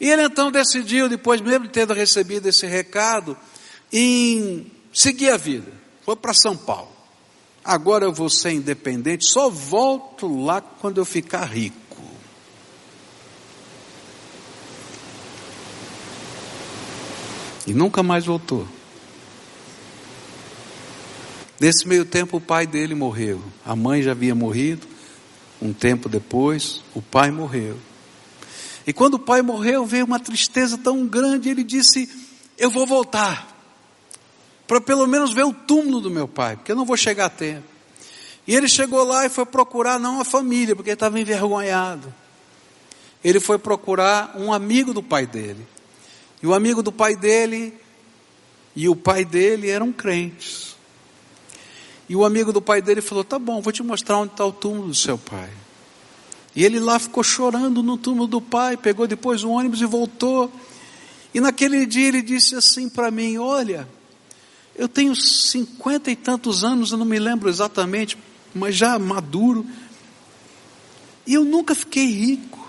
[0.00, 3.36] E ele então decidiu, depois mesmo de ter recebido esse recado,
[3.92, 5.70] em seguir a vida.
[6.06, 6.96] Foi para São Paulo.
[7.62, 11.87] Agora eu vou ser independente, só volto lá quando eu ficar rico.
[17.68, 18.66] E nunca mais voltou.
[21.60, 23.42] Nesse meio tempo, o pai dele morreu.
[23.62, 24.86] A mãe já havia morrido.
[25.60, 27.76] Um tempo depois, o pai morreu.
[28.86, 32.08] E quando o pai morreu, veio uma tristeza tão grande, ele disse:
[32.56, 33.54] Eu vou voltar,
[34.66, 37.30] para pelo menos ver o túmulo do meu pai, porque eu não vou chegar a
[37.30, 37.64] tempo.
[38.46, 42.14] E ele chegou lá e foi procurar não a família, porque ele estava envergonhado.
[43.22, 45.66] Ele foi procurar um amigo do pai dele.
[46.42, 47.74] E o amigo do pai dele
[48.74, 50.76] e o pai dele eram crentes.
[52.08, 54.52] E o amigo do pai dele falou: Tá bom, vou te mostrar onde está o
[54.52, 55.50] túmulo do seu pai.
[56.54, 60.50] E ele lá ficou chorando no túmulo do pai, pegou depois o ônibus e voltou.
[61.34, 63.88] E naquele dia ele disse assim para mim: Olha,
[64.74, 68.16] eu tenho cinquenta e tantos anos, eu não me lembro exatamente,
[68.54, 69.66] mas já maduro,
[71.26, 72.66] e eu nunca fiquei rico.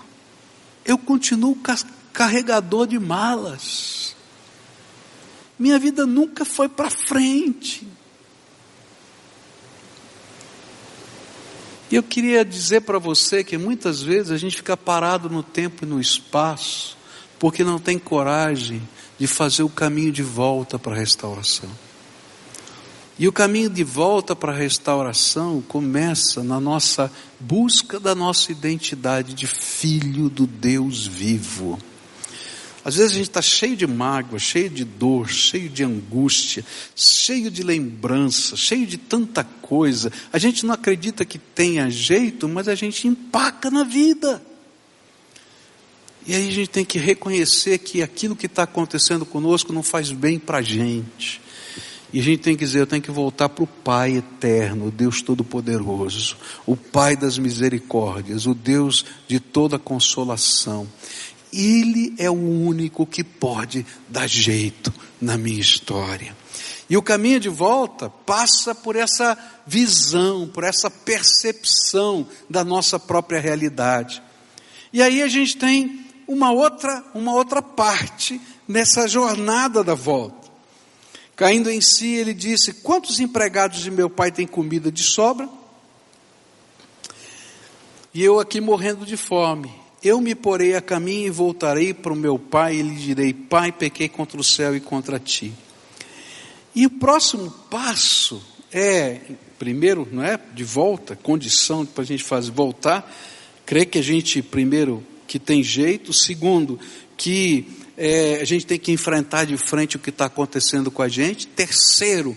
[0.84, 1.54] Eu continuo
[2.12, 4.14] carregador de malas.
[5.58, 7.86] Minha vida nunca foi para frente.
[11.90, 15.84] E eu queria dizer para você que muitas vezes a gente fica parado no tempo
[15.84, 16.96] e no espaço,
[17.38, 18.80] porque não tem coragem
[19.18, 21.68] de fazer o caminho de volta para a restauração.
[23.18, 29.34] E o caminho de volta para a restauração começa na nossa busca da nossa identidade
[29.34, 31.78] de filho do Deus vivo.
[32.84, 36.64] Às vezes a gente está cheio de mágoa, cheio de dor, cheio de angústia,
[36.96, 40.10] cheio de lembrança, cheio de tanta coisa.
[40.32, 44.42] A gente não acredita que tenha jeito, mas a gente empaca na vida.
[46.26, 50.12] E aí a gente tem que reconhecer que aquilo que está acontecendo conosco não faz
[50.12, 51.40] bem para a gente.
[52.12, 54.90] E a gente tem que dizer, eu tenho que voltar para o Pai eterno, o
[54.90, 60.88] Deus Todo-Poderoso, o Pai das misericórdias, o Deus de toda consolação.
[61.52, 66.36] Ele é o único que pode dar jeito na minha história.
[66.88, 73.40] E o caminho de volta passa por essa visão, por essa percepção da nossa própria
[73.40, 74.20] realidade.
[74.92, 80.50] E aí a gente tem uma outra, uma outra parte nessa jornada da volta.
[81.36, 85.48] Caindo em si, ele disse: Quantos empregados de meu pai têm comida de sobra?
[88.12, 89.79] E eu aqui morrendo de fome.
[90.02, 93.70] Eu me porei a caminho e voltarei para o meu pai e lhe direi: Pai,
[93.70, 95.52] pequei contra o céu e contra ti.
[96.74, 99.20] E o próximo passo é,
[99.58, 100.40] primeiro, não é?
[100.54, 103.14] De volta, condição para a gente fazer voltar.
[103.66, 106.14] Crer que a gente, primeiro, que tem jeito.
[106.14, 106.80] Segundo,
[107.16, 111.08] que é, a gente tem que enfrentar de frente o que está acontecendo com a
[111.08, 111.46] gente.
[111.46, 112.34] Terceiro,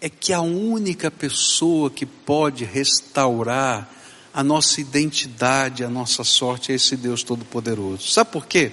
[0.00, 3.95] é que a única pessoa que pode restaurar
[4.36, 8.10] a nossa identidade, a nossa sorte é esse Deus Todo-Poderoso.
[8.10, 8.70] Sabe por quê?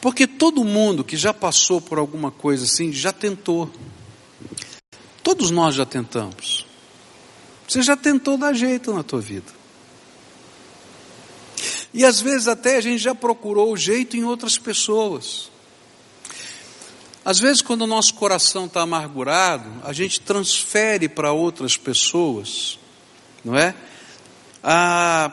[0.00, 3.68] Porque todo mundo que já passou por alguma coisa assim já tentou.
[5.20, 6.64] Todos nós já tentamos.
[7.66, 9.52] Você já tentou dar jeito na tua vida.
[11.92, 15.50] E às vezes até a gente já procurou o jeito em outras pessoas.
[17.24, 22.78] Às vezes, quando o nosso coração está amargurado, a gente transfere para outras pessoas,
[23.44, 23.74] não é?
[24.62, 25.30] A,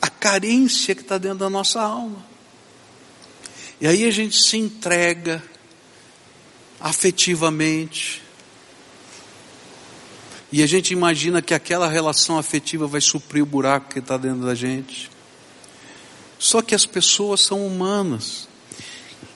[0.00, 2.24] a carência que está dentro da nossa alma.
[3.80, 5.42] E aí a gente se entrega
[6.80, 8.22] afetivamente,
[10.52, 14.44] e a gente imagina que aquela relação afetiva vai suprir o buraco que está dentro
[14.44, 15.10] da gente.
[16.38, 18.46] Só que as pessoas são humanas.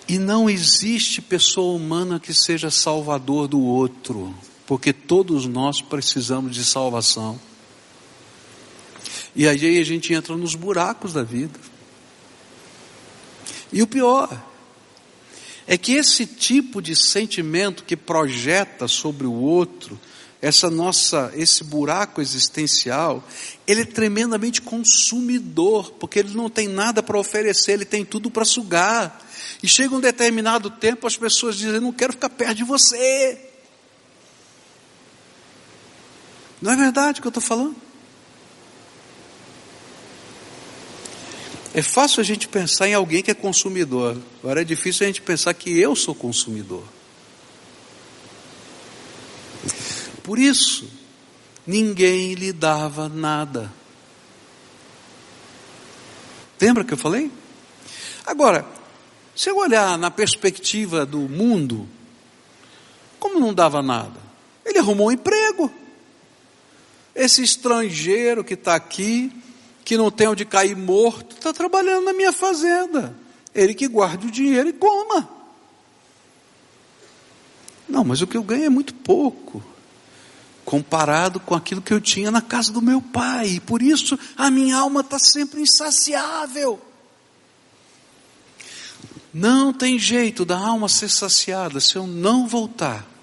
[0.06, 4.34] E não existe pessoa humana que seja salvador do outro,
[4.66, 7.40] porque todos nós precisamos de salvação.
[9.34, 11.58] E aí a gente entra nos buracos da vida.
[13.72, 14.42] E o pior
[15.66, 19.98] é que esse tipo de sentimento que projeta sobre o outro
[20.40, 23.26] essa nossa, esse buraco existencial,
[23.66, 28.44] ele é tremendamente consumidor, porque ele não tem nada para oferecer, ele tem tudo para
[28.44, 29.26] sugar.
[29.62, 33.38] E chega um determinado tempo, as pessoas dizem: Não quero ficar perto de você.
[36.60, 37.76] Não é verdade o que eu estou falando?
[41.74, 45.20] É fácil a gente pensar em alguém que é consumidor, agora é difícil a gente
[45.20, 46.82] pensar que eu sou consumidor.
[50.22, 50.90] Por isso,
[51.66, 53.70] ninguém lhe dava nada.
[56.58, 57.30] Lembra que eu falei?
[58.24, 58.66] Agora,
[59.34, 61.86] se eu olhar na perspectiva do mundo,
[63.20, 64.18] como não dava nada?
[64.64, 65.70] Ele arrumou um emprego.
[67.16, 69.32] Esse estrangeiro que está aqui,
[69.82, 73.16] que não tem onde cair morto, está trabalhando na minha fazenda.
[73.54, 75.26] Ele que guarde o dinheiro e coma.
[77.88, 79.64] Não, mas o que eu ganho é muito pouco
[80.62, 83.48] comparado com aquilo que eu tinha na casa do meu pai.
[83.52, 86.78] E por isso a minha alma está sempre insaciável.
[89.32, 93.15] Não tem jeito da alma ser saciada se eu não voltar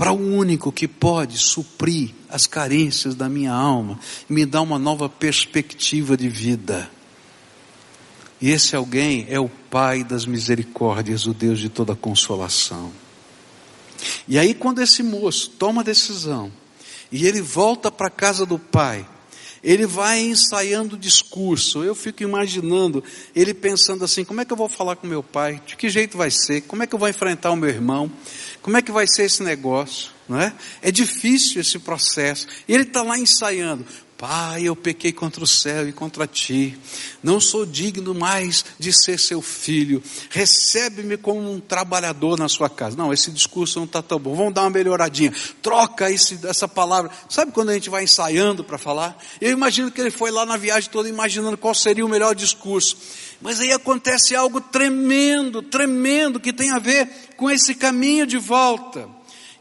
[0.00, 4.78] para o único que pode suprir as carências da minha alma e me dar uma
[4.78, 6.90] nova perspectiva de vida.
[8.40, 12.90] E esse alguém é o Pai das misericórdias, o Deus de toda consolação.
[14.26, 16.50] E aí, quando esse moço toma a decisão
[17.12, 19.06] e ele volta para a casa do pai,
[19.62, 21.84] ele vai ensaiando o discurso.
[21.84, 23.04] Eu fico imaginando
[23.34, 25.60] ele pensando assim: como é que eu vou falar com meu pai?
[25.66, 26.62] De que jeito vai ser?
[26.62, 28.10] Como é que eu vou enfrentar o meu irmão?
[28.62, 30.10] Como é que vai ser esse negócio?
[30.28, 30.52] Não é?
[30.80, 32.46] é difícil esse processo.
[32.68, 33.84] E ele está lá ensaiando.
[34.20, 36.78] Pai, eu pequei contra o céu e contra ti.
[37.22, 40.02] Não sou digno mais de ser seu filho.
[40.28, 42.98] Recebe-me como um trabalhador na sua casa.
[42.98, 44.34] Não, esse discurso não está tão bom.
[44.34, 45.32] Vamos dar uma melhoradinha.
[45.62, 47.10] Troca esse, essa palavra.
[47.30, 49.16] Sabe quando a gente vai ensaiando para falar?
[49.40, 52.98] Eu imagino que ele foi lá na viagem toda imaginando qual seria o melhor discurso.
[53.40, 59.08] Mas aí acontece algo tremendo, tremendo, que tem a ver com esse caminho de volta.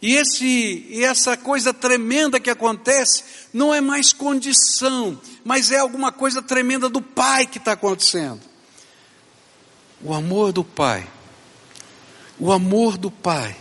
[0.01, 3.23] E, esse, e essa coisa tremenda que acontece
[3.53, 8.39] não é mais condição, mas é alguma coisa tremenda do Pai que está acontecendo.
[10.01, 11.07] O amor do Pai.
[12.39, 13.55] O amor do Pai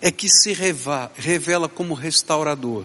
[0.00, 2.84] é que se revela como restaurador.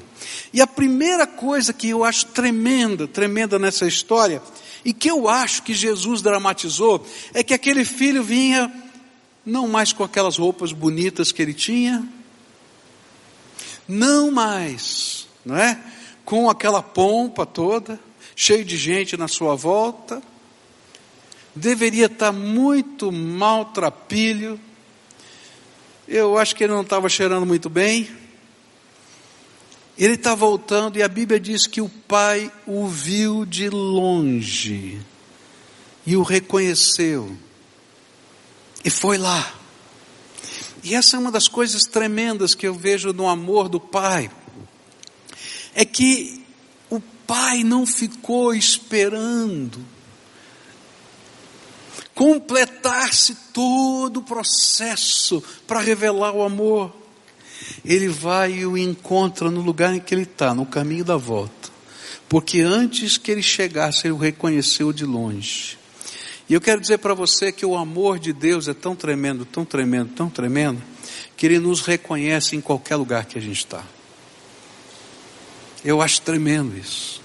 [0.54, 4.42] E a primeira coisa que eu acho tremenda, tremenda nessa história,
[4.88, 8.74] e que eu acho que Jesus dramatizou, é que aquele filho vinha
[9.46, 12.08] não mais com aquelas roupas bonitas que ele tinha,
[13.86, 15.78] não mais, não é?
[16.24, 18.00] Com aquela pompa toda,
[18.34, 20.24] cheio de gente na sua volta,
[21.54, 24.58] deveria estar muito maltrapilho,
[26.08, 28.08] eu acho que ele não estava cheirando muito bem.
[29.98, 35.02] Ele está voltando e a Bíblia diz que o pai o viu de longe
[36.06, 37.36] e o reconheceu
[38.84, 39.54] e foi lá.
[40.84, 44.32] E essa é uma das coisas tremendas que eu vejo no amor do pai.
[45.74, 46.46] É que
[46.90, 49.84] o pai não ficou esperando
[52.18, 56.96] completar-se todo o processo para revelar o amor.
[57.88, 61.70] Ele vai e o encontra no lugar em que ele está, no caminho da volta.
[62.30, 65.78] Porque antes que ele chegasse, ele o reconheceu de longe.
[66.50, 69.66] E eu quero dizer para você que o amor de Deus é tão tremendo, tão
[69.66, 70.82] tremendo, tão tremendo,
[71.36, 73.84] que ele nos reconhece em qualquer lugar que a gente está.
[75.84, 77.22] Eu acho tremendo isso.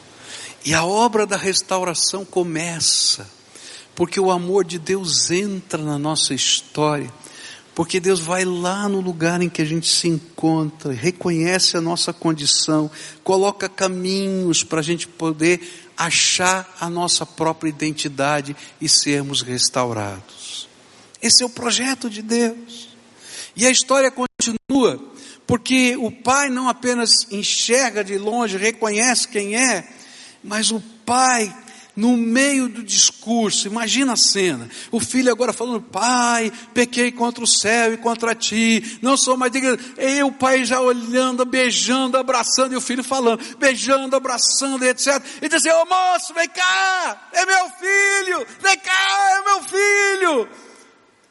[0.65, 3.29] E a obra da restauração começa
[3.95, 7.13] porque o amor de Deus entra na nossa história,
[7.75, 12.13] porque Deus vai lá no lugar em que a gente se encontra, reconhece a nossa
[12.13, 12.91] condição,
[13.25, 15.61] coloca caminhos para a gente poder
[15.97, 20.69] achar a nossa própria identidade e sermos restaurados.
[21.23, 22.91] Esse é o projeto de Deus.
[23.55, 25.01] E a história continua,
[25.47, 29.89] porque o pai não apenas enxerga de longe, reconhece quem é,
[30.43, 31.55] mas o pai
[31.95, 37.47] no meio do discurso, imagina a cena, o filho agora falando, pai, pequei contra o
[37.47, 42.73] céu e contra ti, não sou mais digno, e o pai já olhando, beijando, abraçando,
[42.73, 47.45] e o filho falando, beijando, abraçando, etc, e diz assim, ô moço, vem cá, é
[47.45, 50.49] meu filho, vem cá, é meu filho,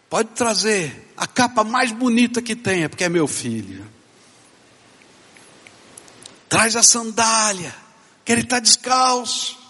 [0.10, 3.84] pode trazer a capa mais bonita que tenha, porque é meu filho,
[6.48, 7.74] traz a sandália,
[8.24, 9.61] que ele está descalço,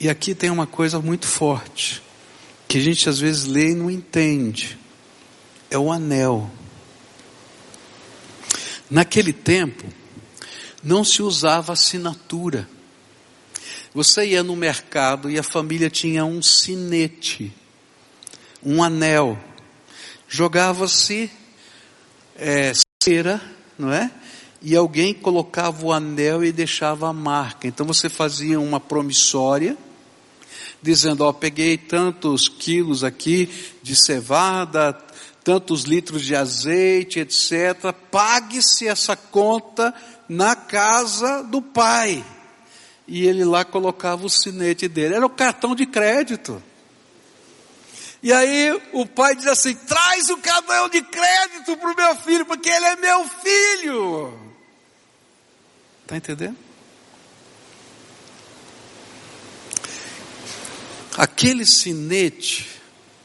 [0.00, 2.00] e aqui tem uma coisa muito forte,
[2.68, 4.78] que a gente às vezes lê e não entende.
[5.68, 6.48] É o anel.
[8.88, 9.84] Naquele tempo,
[10.84, 12.68] não se usava assinatura.
[13.92, 17.52] Você ia no mercado e a família tinha um sinete,
[18.62, 19.36] um anel.
[20.28, 21.28] Jogava-se
[22.36, 22.72] é,
[23.02, 23.42] cera,
[23.76, 24.12] não é?
[24.62, 27.66] E alguém colocava o anel e deixava a marca.
[27.66, 29.76] Então você fazia uma promissória
[30.82, 33.48] dizendo, ó, peguei tantos quilos aqui
[33.82, 34.92] de cevada,
[35.42, 37.92] tantos litros de azeite, etc.
[38.10, 39.94] Pague-se essa conta
[40.28, 42.24] na casa do pai.
[43.06, 45.14] E ele lá colocava o sinete dele.
[45.14, 46.62] Era o cartão de crédito.
[48.22, 52.44] E aí o pai diz assim: traz o cartão de crédito para o meu filho,
[52.44, 54.38] porque ele é meu filho.
[56.02, 56.67] Está entendendo?
[61.18, 62.64] Aquele sinete,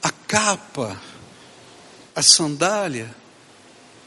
[0.01, 0.99] a capa,
[2.15, 3.15] a sandália,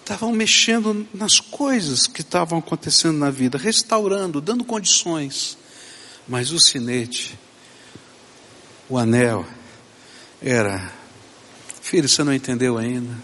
[0.01, 5.57] estavam mexendo nas coisas que estavam acontecendo na vida, restaurando, dando condições.
[6.27, 7.39] Mas o sinete,
[8.89, 9.47] o anel,
[10.43, 10.93] era:
[11.81, 13.17] Filho, você não entendeu ainda?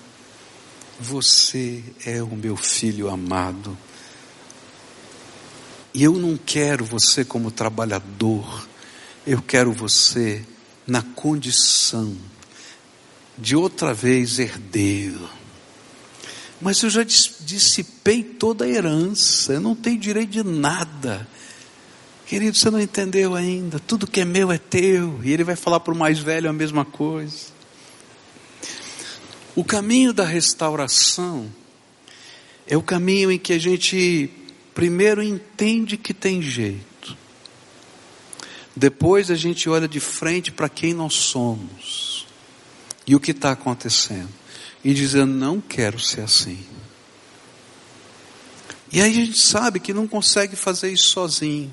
[1.00, 3.76] Você é o meu filho amado.
[5.92, 8.66] E eu não quero você como trabalhador,
[9.26, 10.44] eu quero você
[10.86, 12.16] na condição
[13.38, 15.28] de outra vez herdeiro.
[16.60, 21.26] Mas eu já dissipei toda a herança, eu não tenho direito de nada.
[22.26, 25.20] Querido, você não entendeu ainda, tudo que é meu é teu.
[25.22, 27.52] E ele vai falar para o mais velho a mesma coisa.
[29.54, 31.52] O caminho da restauração
[32.66, 34.30] é o caminho em que a gente
[34.72, 36.91] primeiro entende que tem jeito
[38.74, 42.26] depois a gente olha de frente para quem nós somos
[43.06, 44.30] e o que está acontecendo
[44.84, 46.58] e diz: Eu não quero ser assim.
[48.90, 51.72] E aí a gente sabe que não consegue fazer isso sozinho.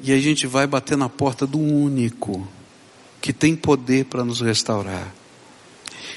[0.00, 2.46] E aí a gente vai bater na porta do único,
[3.20, 5.12] que tem poder para nos restaurar.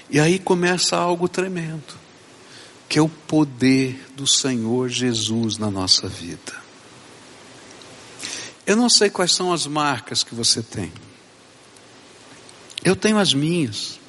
[0.10, 1.96] E aí começa algo tremendo,
[2.88, 6.65] que é o poder do Senhor Jesus na nossa vida.
[8.66, 10.92] Eu não sei quais são as marcas que você tem.
[12.84, 14.00] Eu tenho as minhas.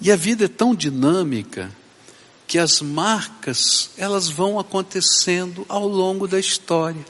[0.00, 1.70] E a vida é tão dinâmica
[2.46, 7.04] que as marcas, elas vão acontecendo ao longo da história.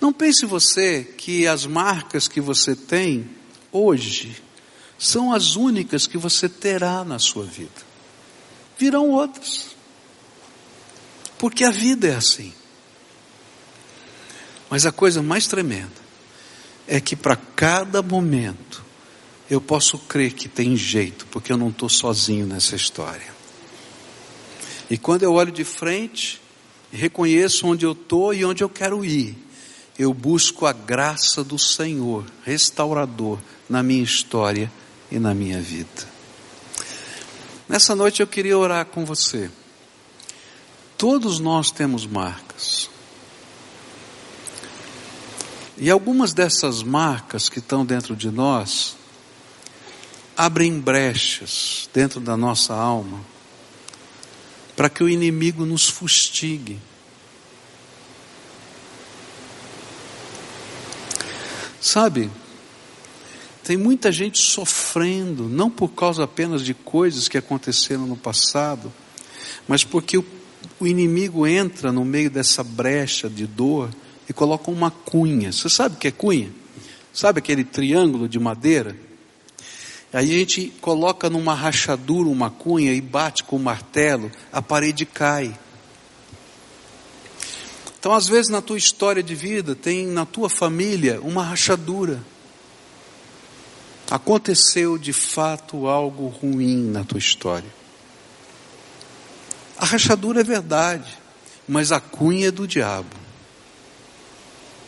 [0.00, 3.28] Não pense você que as marcas que você tem
[3.70, 4.42] hoje
[4.98, 7.92] são as únicas que você terá na sua vida.
[8.78, 9.76] Virão outras.
[11.38, 12.52] Porque a vida é assim.
[14.72, 15.92] Mas a coisa mais tremenda
[16.88, 18.82] é que para cada momento
[19.50, 23.34] eu posso crer que tem jeito, porque eu não estou sozinho nessa história.
[24.88, 26.40] E quando eu olho de frente,
[26.90, 29.36] reconheço onde eu estou e onde eu quero ir,
[29.98, 34.72] eu busco a graça do Senhor, restaurador, na minha história
[35.10, 36.08] e na minha vida.
[37.68, 39.50] Nessa noite eu queria orar com você.
[40.96, 42.91] Todos nós temos marcas.
[45.76, 48.96] E algumas dessas marcas que estão dentro de nós
[50.36, 53.20] abrem brechas dentro da nossa alma
[54.76, 56.78] para que o inimigo nos fustigue.
[61.80, 62.30] Sabe,
[63.64, 68.92] tem muita gente sofrendo, não por causa apenas de coisas que aconteceram no passado,
[69.68, 70.24] mas porque o,
[70.80, 73.90] o inimigo entra no meio dessa brecha de dor
[74.32, 75.52] e coloca uma cunha.
[75.52, 76.50] Você sabe o que é cunha?
[77.12, 78.96] Sabe aquele triângulo de madeira?
[80.10, 85.04] Aí a gente coloca numa rachadura uma cunha e bate com o martelo, a parede
[85.04, 85.54] cai.
[87.98, 92.24] Então, às vezes, na tua história de vida, tem na tua família uma rachadura.
[94.10, 97.68] Aconteceu de fato algo ruim na tua história.
[99.76, 101.18] A rachadura é verdade,
[101.68, 103.21] mas a cunha é do diabo.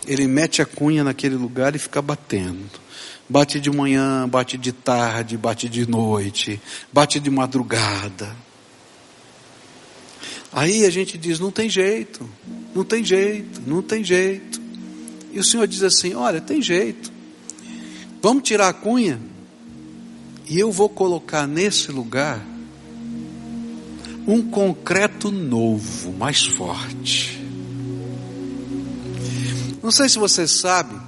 [0.07, 2.83] Ele mete a cunha naquele lugar e fica batendo.
[3.29, 6.61] Bate de manhã, bate de tarde, bate de noite,
[6.93, 8.37] bate de madrugada.
[10.53, 12.29] Aí a gente diz: não tem jeito,
[12.75, 14.61] não tem jeito, não tem jeito.
[15.33, 17.13] E o Senhor diz assim: olha, tem jeito.
[18.23, 19.21] Vamos tirar a cunha
[20.49, 22.45] e eu vou colocar nesse lugar
[24.27, 27.44] um concreto novo, mais forte.
[29.85, 30.99] Não sei se você sabe,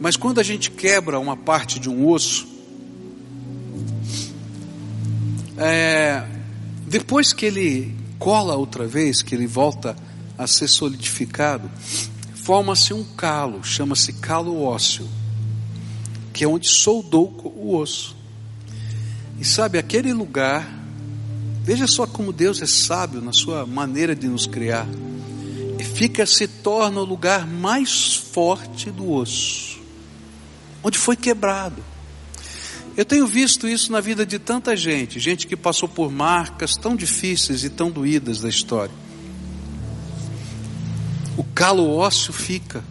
[0.00, 2.44] mas quando a gente quebra uma parte de um osso,
[5.56, 6.26] é,
[6.88, 9.94] depois que ele cola outra vez, que ele volta
[10.36, 11.70] a ser solidificado,
[12.34, 15.08] forma-se um calo, chama-se calo ósseo,
[16.32, 18.16] que é onde soldou o osso.
[19.38, 20.68] E sabe, aquele lugar,
[21.62, 24.88] veja só como Deus é sábio na sua maneira de nos criar.
[25.84, 29.80] Fica, se torna o lugar mais forte do osso,
[30.82, 31.82] onde foi quebrado.
[32.96, 36.96] Eu tenho visto isso na vida de tanta gente, gente que passou por marcas tão
[36.96, 38.94] difíceis e tão doídas da história.
[41.36, 42.82] O calo ósseo fica,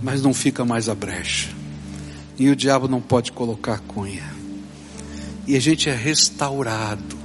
[0.00, 1.50] mas não fica mais a brecha.
[2.38, 4.32] E o diabo não pode colocar cunha.
[5.46, 7.19] E a gente é restaurado.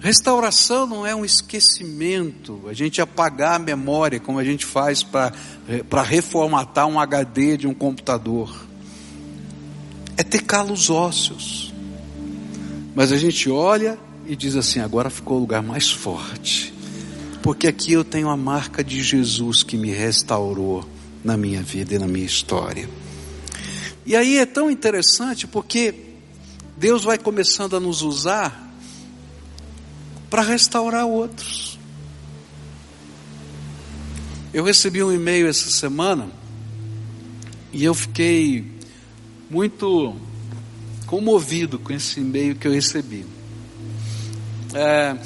[0.00, 6.02] Restauração não é um esquecimento, a gente apagar a memória, como a gente faz para
[6.02, 8.68] reformatar um HD de um computador
[10.18, 11.72] é ter calos ósseos.
[12.94, 13.96] Mas a gente olha
[14.26, 16.74] e diz assim: agora ficou o lugar mais forte,
[17.40, 20.84] porque aqui eu tenho a marca de Jesus que me restaurou
[21.24, 22.88] na minha vida e na minha história.
[24.04, 25.94] E aí é tão interessante porque
[26.76, 28.67] Deus vai começando a nos usar
[30.30, 31.78] para restaurar outros.
[34.52, 36.28] Eu recebi um e-mail essa semana
[37.72, 38.64] e eu fiquei
[39.50, 40.16] muito
[41.06, 43.26] comovido com esse e-mail que eu recebi.
[44.74, 45.16] É,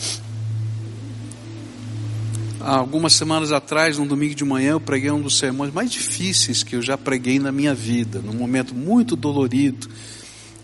[2.61, 6.77] algumas semanas atrás, num domingo de manhã, eu preguei um dos sermões mais difíceis que
[6.77, 9.89] eu já preguei na minha vida, num momento muito dolorido,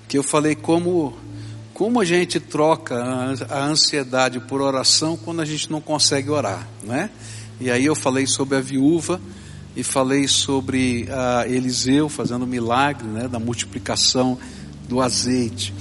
[0.07, 1.17] que eu falei como
[1.79, 3.01] como a gente troca
[3.49, 7.09] a ansiedade por oração quando a gente não consegue orar, né?
[7.61, 9.21] E aí eu falei sobre a viúva
[9.77, 14.37] e falei sobre uh, Eliseu fazendo o milagre né, da multiplicação
[14.89, 15.73] do azeite.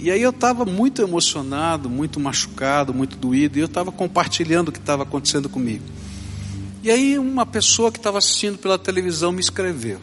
[0.00, 4.72] E aí eu estava muito emocionado, muito machucado, muito doído, e eu estava compartilhando o
[4.72, 5.84] que estava acontecendo comigo.
[6.82, 10.00] E aí uma pessoa que estava assistindo pela televisão me escreveu.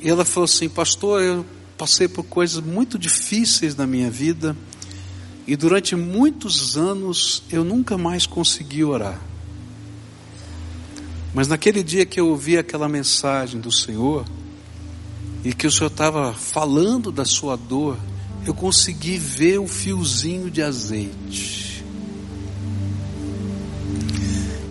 [0.00, 1.44] E ela falou assim: Pastor, eu
[1.78, 4.56] passei por coisas muito difíceis na minha vida
[5.46, 9.18] e durante muitos anos eu nunca mais consegui orar.
[11.32, 14.26] Mas naquele dia que eu ouvi aquela mensagem do Senhor,
[15.44, 17.96] e que o Senhor estava falando da sua dor,
[18.44, 21.84] eu consegui ver o fiozinho de azeite.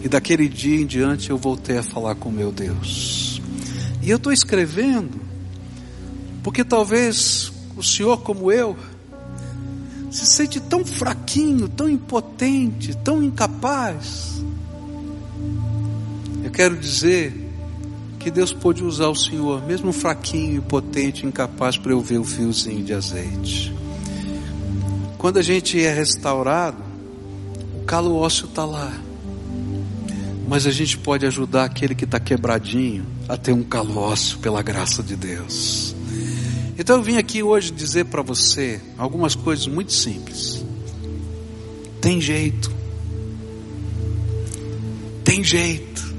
[0.03, 3.41] E daquele dia em diante eu voltei a falar com meu Deus.
[4.01, 5.26] E eu estou escrevendo,
[6.47, 8.77] porque talvez o Senhor, como eu,
[10.09, 14.41] se sente tão fraquinho, tão impotente, tão incapaz.
[16.41, 17.51] Eu quero dizer
[18.17, 22.81] que Deus pôde usar o Senhor, mesmo fraquinho, impotente, incapaz, para eu ver o fiozinho
[22.81, 23.75] de azeite.
[25.17, 26.81] Quando a gente é restaurado,
[27.75, 28.97] o calo ósseo está lá.
[30.47, 34.61] Mas a gente pode ajudar aquele que está quebradinho a ter um calo ósseo pela
[34.61, 35.96] graça de Deus.
[36.79, 40.63] Então eu vim aqui hoje dizer para você algumas coisas muito simples.
[41.99, 42.71] Tem jeito.
[45.23, 46.15] Tem jeito.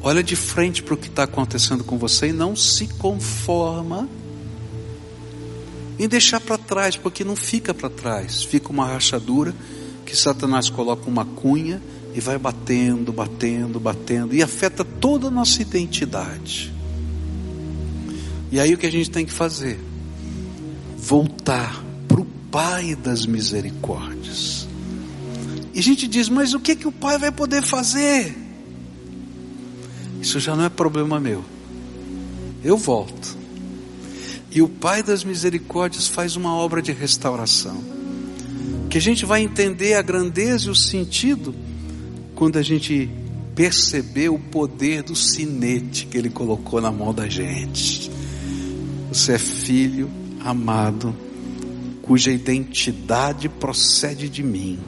[0.00, 4.08] Olha de frente para o que está acontecendo com você e não se conforma
[5.98, 9.54] em deixar para trás, porque não fica para trás, fica uma rachadura
[10.06, 11.82] que Satanás coloca uma cunha
[12.14, 16.72] e vai batendo, batendo, batendo e afeta toda a nossa identidade.
[18.50, 19.89] E aí o que a gente tem que fazer?
[21.50, 24.68] Voltar para o Pai das misericórdias.
[25.74, 28.36] E a gente diz, mas o que que o Pai vai poder fazer?
[30.20, 31.44] Isso já não é problema meu.
[32.62, 33.36] Eu volto.
[34.52, 37.82] E o Pai das Misericórdias faz uma obra de restauração.
[38.88, 41.52] Que a gente vai entender a grandeza e o sentido
[42.36, 43.10] quando a gente
[43.56, 48.08] perceber o poder do sinete que Ele colocou na mão da gente.
[49.12, 50.08] Você é filho
[50.44, 51.14] amado,
[52.10, 54.80] cuja identidade procede de mim,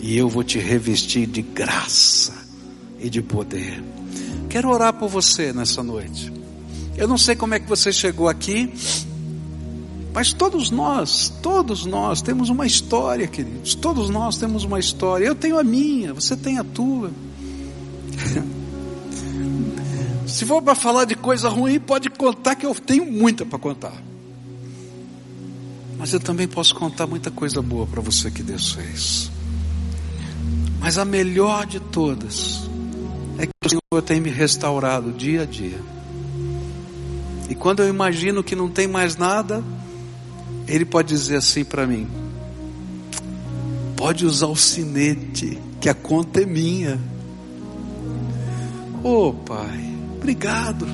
[0.00, 2.32] e eu vou te revestir de graça
[2.98, 3.84] e de poder.
[4.48, 6.32] Quero orar por você nessa noite.
[6.96, 8.72] Eu não sei como é que você chegou aqui,
[10.14, 13.74] mas todos nós, todos nós temos uma história, queridos.
[13.74, 15.26] Todos nós temos uma história.
[15.26, 17.10] Eu tenho a minha, você tem a tua.
[20.26, 24.11] Se for para falar de coisa ruim, pode contar que eu tenho muita para contar.
[26.02, 29.30] Mas eu também posso contar muita coisa boa para você que Deus fez.
[30.80, 32.68] Mas a melhor de todas
[33.38, 35.78] é que o Senhor tem me restaurado dia a dia.
[37.48, 39.62] E quando eu imagino que não tem mais nada,
[40.66, 42.08] Ele pode dizer assim para mim:
[43.94, 47.00] pode usar o sinete, que a conta é minha.
[49.04, 50.84] Oh Pai, obrigado.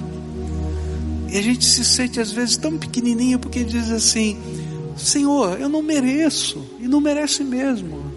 [1.31, 4.68] E a gente se sente às vezes tão pequenininho porque diz assim:
[4.99, 8.12] Senhor, eu não mereço, e não merece mesmo.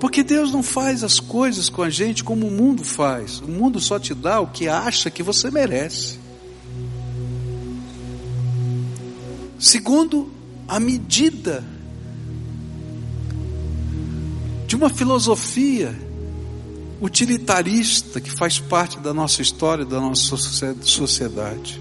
[0.00, 3.40] Porque Deus não faz as coisas com a gente como o mundo faz.
[3.40, 6.18] O mundo só te dá o que acha que você merece.
[9.58, 10.28] Segundo,
[10.66, 11.64] a medida
[14.66, 15.96] de uma filosofia
[17.00, 21.80] utilitarista que faz parte da nossa história, da nossa sociedade.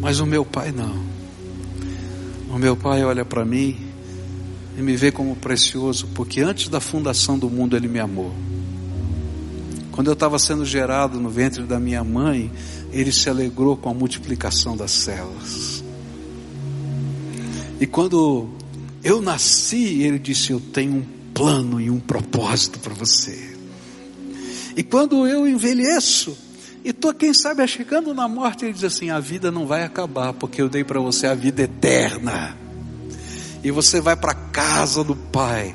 [0.00, 1.17] Mas o meu pai não.
[2.50, 3.76] O meu pai olha para mim
[4.76, 8.32] e me vê como precioso, porque antes da fundação do mundo ele me amou.
[9.92, 12.50] Quando eu estava sendo gerado no ventre da minha mãe,
[12.92, 15.82] ele se alegrou com a multiplicação das células.
[17.80, 18.48] E quando
[19.02, 23.56] eu nasci, ele disse: Eu tenho um plano e um propósito para você.
[24.76, 26.36] E quando eu envelheço,
[26.84, 30.32] e estou, quem sabe, chegando na morte, ele diz assim: A vida não vai acabar,
[30.32, 32.56] porque eu dei para você a vida eterna
[33.62, 35.74] e você vai para a casa do Pai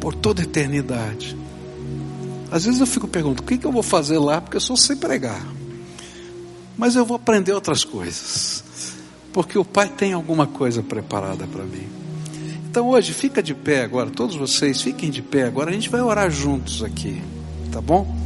[0.00, 1.36] por toda a eternidade.
[2.50, 4.40] Às vezes eu fico perguntando: o que, que eu vou fazer lá?
[4.40, 5.44] Porque eu sou sem pregar.
[6.76, 8.64] Mas eu vou aprender outras coisas,
[9.32, 11.86] porque o Pai tem alguma coisa preparada para mim.
[12.70, 16.00] Então hoje, fica de pé agora, todos vocês fiquem de pé agora, a gente vai
[16.00, 17.20] orar juntos aqui,
[17.72, 18.19] tá bom?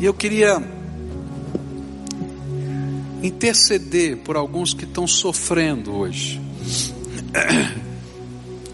[0.00, 0.62] E eu queria
[3.22, 6.40] interceder por alguns que estão sofrendo hoje.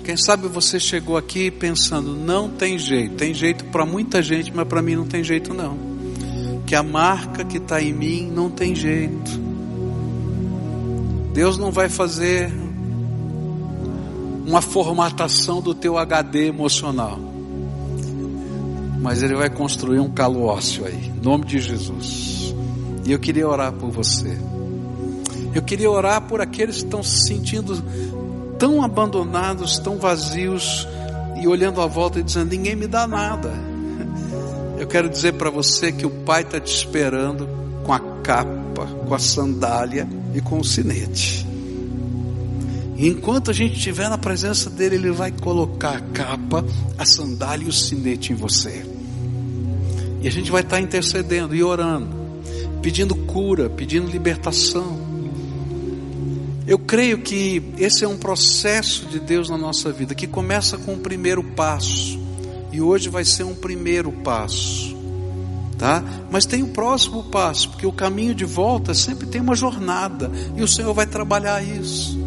[0.05, 4.69] Quem sabe você chegou aqui pensando, não tem jeito, tem jeito para muita gente, mas
[4.69, 5.79] para mim não tem jeito não.
[6.67, 9.31] Que a marca que está em mim não tem jeito.
[11.33, 12.53] Deus não vai fazer
[14.47, 17.19] uma formatação do teu HD emocional.
[19.05, 22.55] Mas ele vai construir um calócio aí, em nome de Jesus.
[23.05, 24.35] E eu queria orar por você.
[25.55, 27.85] Eu queria orar por aqueles que estão se sentindo
[28.59, 30.89] tão abandonados, tão vazios
[31.39, 33.53] e olhando à volta e dizendo: ninguém me dá nada.
[34.81, 37.47] Eu quero dizer para você que o Pai está te esperando
[37.85, 41.47] com a capa, com a sandália e com o sinete.
[42.97, 46.65] E enquanto a gente estiver na presença dele, ele vai colocar a capa,
[46.97, 48.94] a sandália e o sinete em você.
[50.25, 52.09] E a gente vai estar intercedendo e orando,
[52.81, 54.99] pedindo cura, pedindo libertação.
[56.67, 60.95] Eu creio que esse é um processo de Deus na nossa vida que começa com
[60.95, 62.19] o primeiro passo.
[62.73, 64.97] E hoje vai ser um primeiro passo.
[65.77, 66.03] Tá?
[66.31, 70.63] Mas tem o próximo passo, porque o caminho de volta sempre tem uma jornada, e
[70.63, 72.19] o Senhor vai trabalhar isso.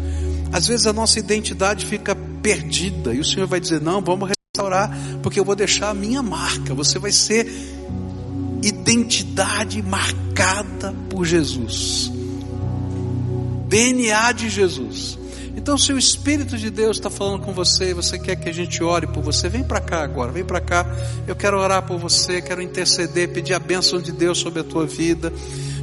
[0.52, 4.96] Às vezes a nossa identidade fica perdida e o Senhor vai dizer: Não, vamos restaurar,
[5.20, 6.72] porque eu vou deixar a minha marca.
[6.74, 7.76] Você vai ser
[8.62, 12.10] identidade marcada por Jesus,
[13.68, 15.18] DNA de Jesus.
[15.56, 18.82] Então, se o Espírito de Deus está falando com você, você quer que a gente
[18.82, 20.86] ore por você, vem para cá agora, vem para cá.
[21.26, 24.86] Eu quero orar por você, quero interceder, pedir a bênção de Deus sobre a tua
[24.86, 25.32] vida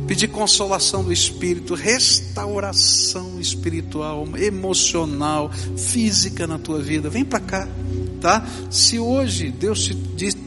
[0.06, 7.10] pedir consolação do Espírito, restauração espiritual, emocional, física na tua vida.
[7.10, 7.68] Vem para cá,
[8.22, 8.46] tá?
[8.70, 9.96] Se hoje Deus te,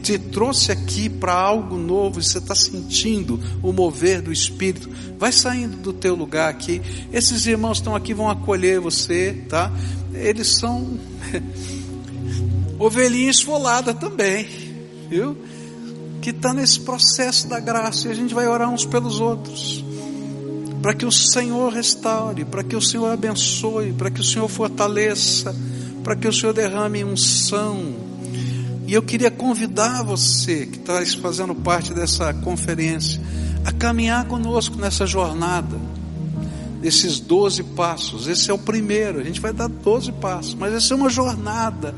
[0.09, 4.89] te trouxe aqui para algo novo, e você está sentindo o mover do Espírito,
[5.19, 6.81] vai saindo do teu lugar aqui.
[7.13, 9.71] Esses irmãos estão aqui, vão acolher você, tá?
[10.11, 10.97] Eles são
[12.79, 14.47] ovelhinha esfolada também,
[15.07, 15.37] viu?
[16.21, 19.85] que está nesse processo da graça e a gente vai orar uns pelos outros.
[20.81, 25.55] Para que o Senhor restaure, para que o Senhor abençoe, para que o Senhor fortaleça,
[26.03, 28.08] para que o Senhor derrame unção.
[28.89, 33.21] E eu queria convidar você que está fazendo parte dessa conferência
[33.63, 35.77] a caminhar conosco nessa jornada,
[36.81, 38.25] desses 12 passos.
[38.25, 41.93] Esse é o primeiro, a gente vai dar 12 passos, mas essa é uma jornada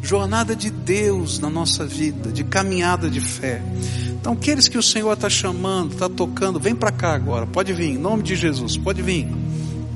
[0.00, 3.60] jornada de Deus na nossa vida, de caminhada de fé.
[4.12, 7.90] Então, aqueles que o Senhor está chamando, está tocando, vem para cá agora, pode vir,
[7.90, 9.26] em nome de Jesus, pode vir,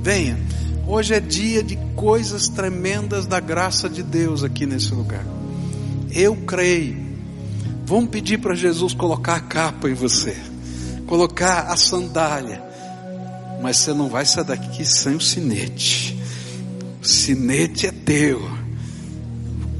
[0.02, 0.36] venha.
[0.84, 5.39] Hoje é dia de coisas tremendas da graça de Deus aqui nesse lugar.
[6.12, 6.96] Eu creio.
[7.84, 10.36] Vamos pedir para Jesus colocar a capa em você,
[11.06, 12.62] colocar a sandália,
[13.60, 16.16] mas você não vai sair daqui sem o sinete.
[17.02, 18.40] O sinete é teu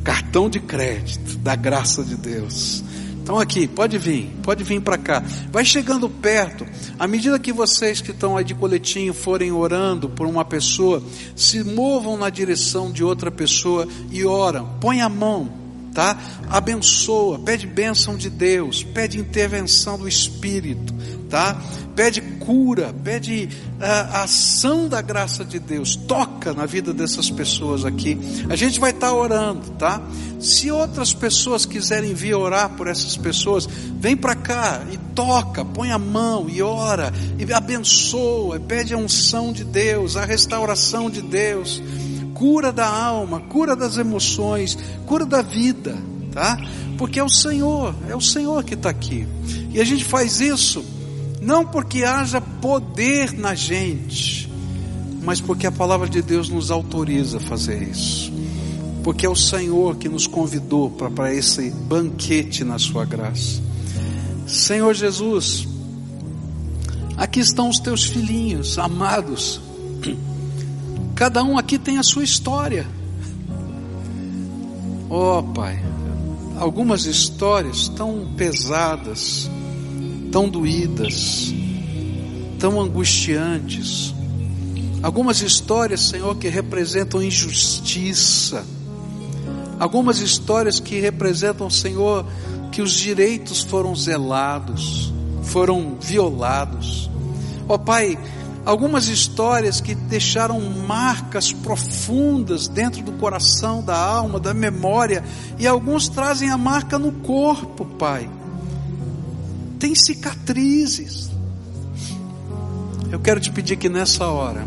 [0.03, 2.83] cartão de crédito da graça de Deus.
[3.23, 5.23] Então aqui, pode vir, pode vir para cá.
[5.53, 6.67] Vai chegando perto.
[6.99, 11.01] À medida que vocês que estão aí de coletinho forem orando por uma pessoa,
[11.37, 14.69] se movam na direção de outra pessoa e oram.
[14.81, 15.60] Põe a mão,
[15.95, 16.19] tá?
[16.49, 20.95] Abençoa, pede bênção de Deus, pede intervenção do Espírito,
[21.29, 21.61] tá?
[22.01, 23.47] pede cura, pede
[23.79, 28.19] ah, ação da graça de Deus, toca na vida dessas pessoas aqui.
[28.49, 30.01] A gente vai estar tá orando, tá?
[30.41, 33.69] Se outras pessoas quiserem vir orar por essas pessoas,
[33.99, 39.53] vem para cá e toca, põe a mão e ora, e abençoa, pede a unção
[39.53, 41.83] de Deus, a restauração de Deus,
[42.41, 45.95] cura da alma, cura das emoções, cura da vida,
[46.33, 46.59] tá?
[46.97, 49.29] Porque é o Senhor, é o Senhor que está aqui.
[49.71, 50.83] E a gente faz isso
[51.43, 54.51] não porque haja poder na gente,
[55.23, 58.33] mas porque a palavra de Deus nos autoriza a fazer isso.
[59.05, 63.61] Porque é o Senhor que nos convidou para esse banquete na Sua graça.
[64.47, 65.69] Senhor Jesus,
[67.19, 69.61] aqui estão os teus filhinhos amados.
[71.21, 72.87] Cada um aqui tem a sua história.
[75.11, 75.79] Oh, Pai,
[76.59, 79.51] algumas histórias tão pesadas,
[80.33, 81.53] tão doídas,
[82.59, 84.15] tão angustiantes.
[85.03, 88.65] Algumas histórias, Senhor, que representam injustiça.
[89.79, 92.25] Algumas histórias que representam, Senhor,
[92.73, 95.13] que os direitos foram zelados,
[95.43, 97.11] foram violados.
[97.69, 98.19] Ó oh, Pai,
[98.65, 105.25] algumas histórias que deixaram marcas profundas dentro do coração, da alma, da memória,
[105.59, 108.29] e alguns trazem a marca no corpo, Pai
[109.81, 111.31] tem cicatrizes.
[113.11, 114.65] Eu quero te pedir que nessa hora,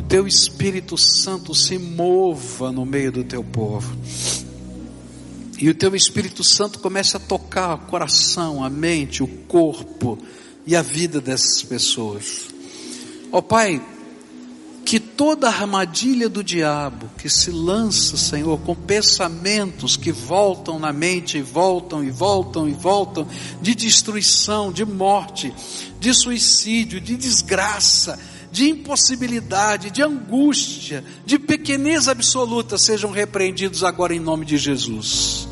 [0.00, 3.94] o teu Espírito Santo se mova no meio do teu povo.
[5.58, 10.18] E o teu Espírito Santo comece a tocar o coração, a mente, o corpo
[10.68, 12.48] e a vida dessas pessoas.
[13.32, 13.82] Ó oh, Pai,
[14.84, 21.38] que toda armadilha do diabo que se lança, Senhor, com pensamentos que voltam na mente
[21.38, 23.26] e voltam e voltam e voltam,
[23.62, 25.54] de destruição, de morte,
[25.98, 28.18] de suicídio, de desgraça,
[28.52, 35.47] de impossibilidade, de angústia, de pequenez absoluta, sejam repreendidos agora em nome de Jesus.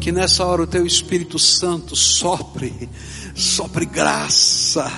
[0.00, 2.88] Que nessa hora o teu Espírito Santo sopre,
[3.34, 4.90] sopre graça,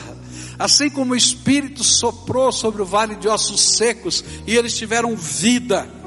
[0.59, 6.01] assim como o Espírito soprou sobre o vale de ossos secos e eles tiveram vida.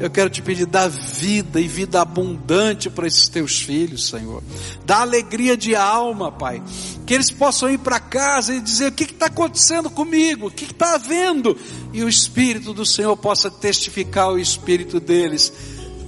[0.00, 4.44] Eu quero te pedir, dá vida e vida abundante para esses teus filhos, Senhor.
[4.86, 6.62] Dá alegria de alma, Pai.
[7.04, 10.46] Que eles possam ir para casa e dizer: o que está acontecendo comigo?
[10.46, 11.56] O que está havendo?
[11.92, 15.52] E o Espírito do Senhor possa testificar ao Espírito deles: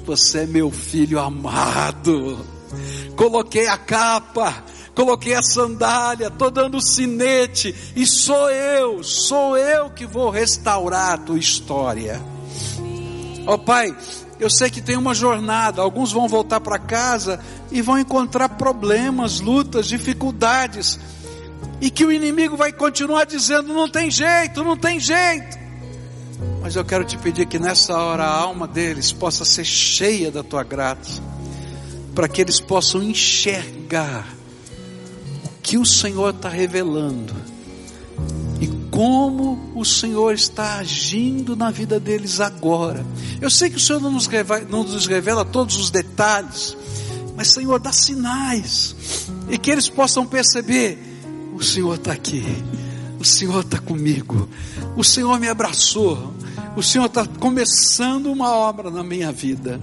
[0.05, 2.45] Você é meu filho amado.
[3.17, 4.65] Coloquei a capa
[5.01, 11.13] coloquei a sandália, estou dando o sinete, e sou eu, sou eu que vou restaurar
[11.13, 12.21] a tua história.
[13.47, 13.97] Ó oh, Pai,
[14.39, 17.41] eu sei que tem uma jornada, alguns vão voltar para casa
[17.71, 21.01] e vão encontrar problemas, lutas, dificuldades,
[21.81, 25.59] e que o inimigo vai continuar dizendo: não tem jeito, não tem jeito.
[26.61, 30.43] Mas eu quero te pedir que nessa hora a alma deles possa ser cheia da
[30.43, 31.21] tua graça,
[32.15, 34.27] para que eles possam enxergar
[35.63, 37.35] que o Senhor está revelando
[38.61, 43.05] e como o Senhor está agindo na vida deles agora.
[43.41, 46.77] Eu sei que o Senhor não nos revela, não nos revela todos os detalhes,
[47.37, 48.95] mas Senhor, dá sinais
[49.49, 50.99] e que eles possam perceber:
[51.55, 52.45] o Senhor está aqui,
[53.19, 54.49] o Senhor está comigo,
[55.01, 56.35] o Senhor me abraçou,
[56.77, 59.81] o Senhor está começando uma obra na minha vida.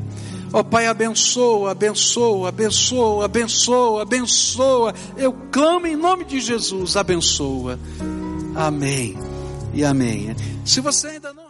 [0.53, 4.93] Ó oh, Pai, abençoa, abençoa, abençoa, abençoa, abençoa.
[5.18, 7.80] Eu clamo em nome de Jesus, abençoa.
[8.55, 9.18] Amém
[9.74, 10.36] e amém.
[10.63, 11.46] Se você ainda não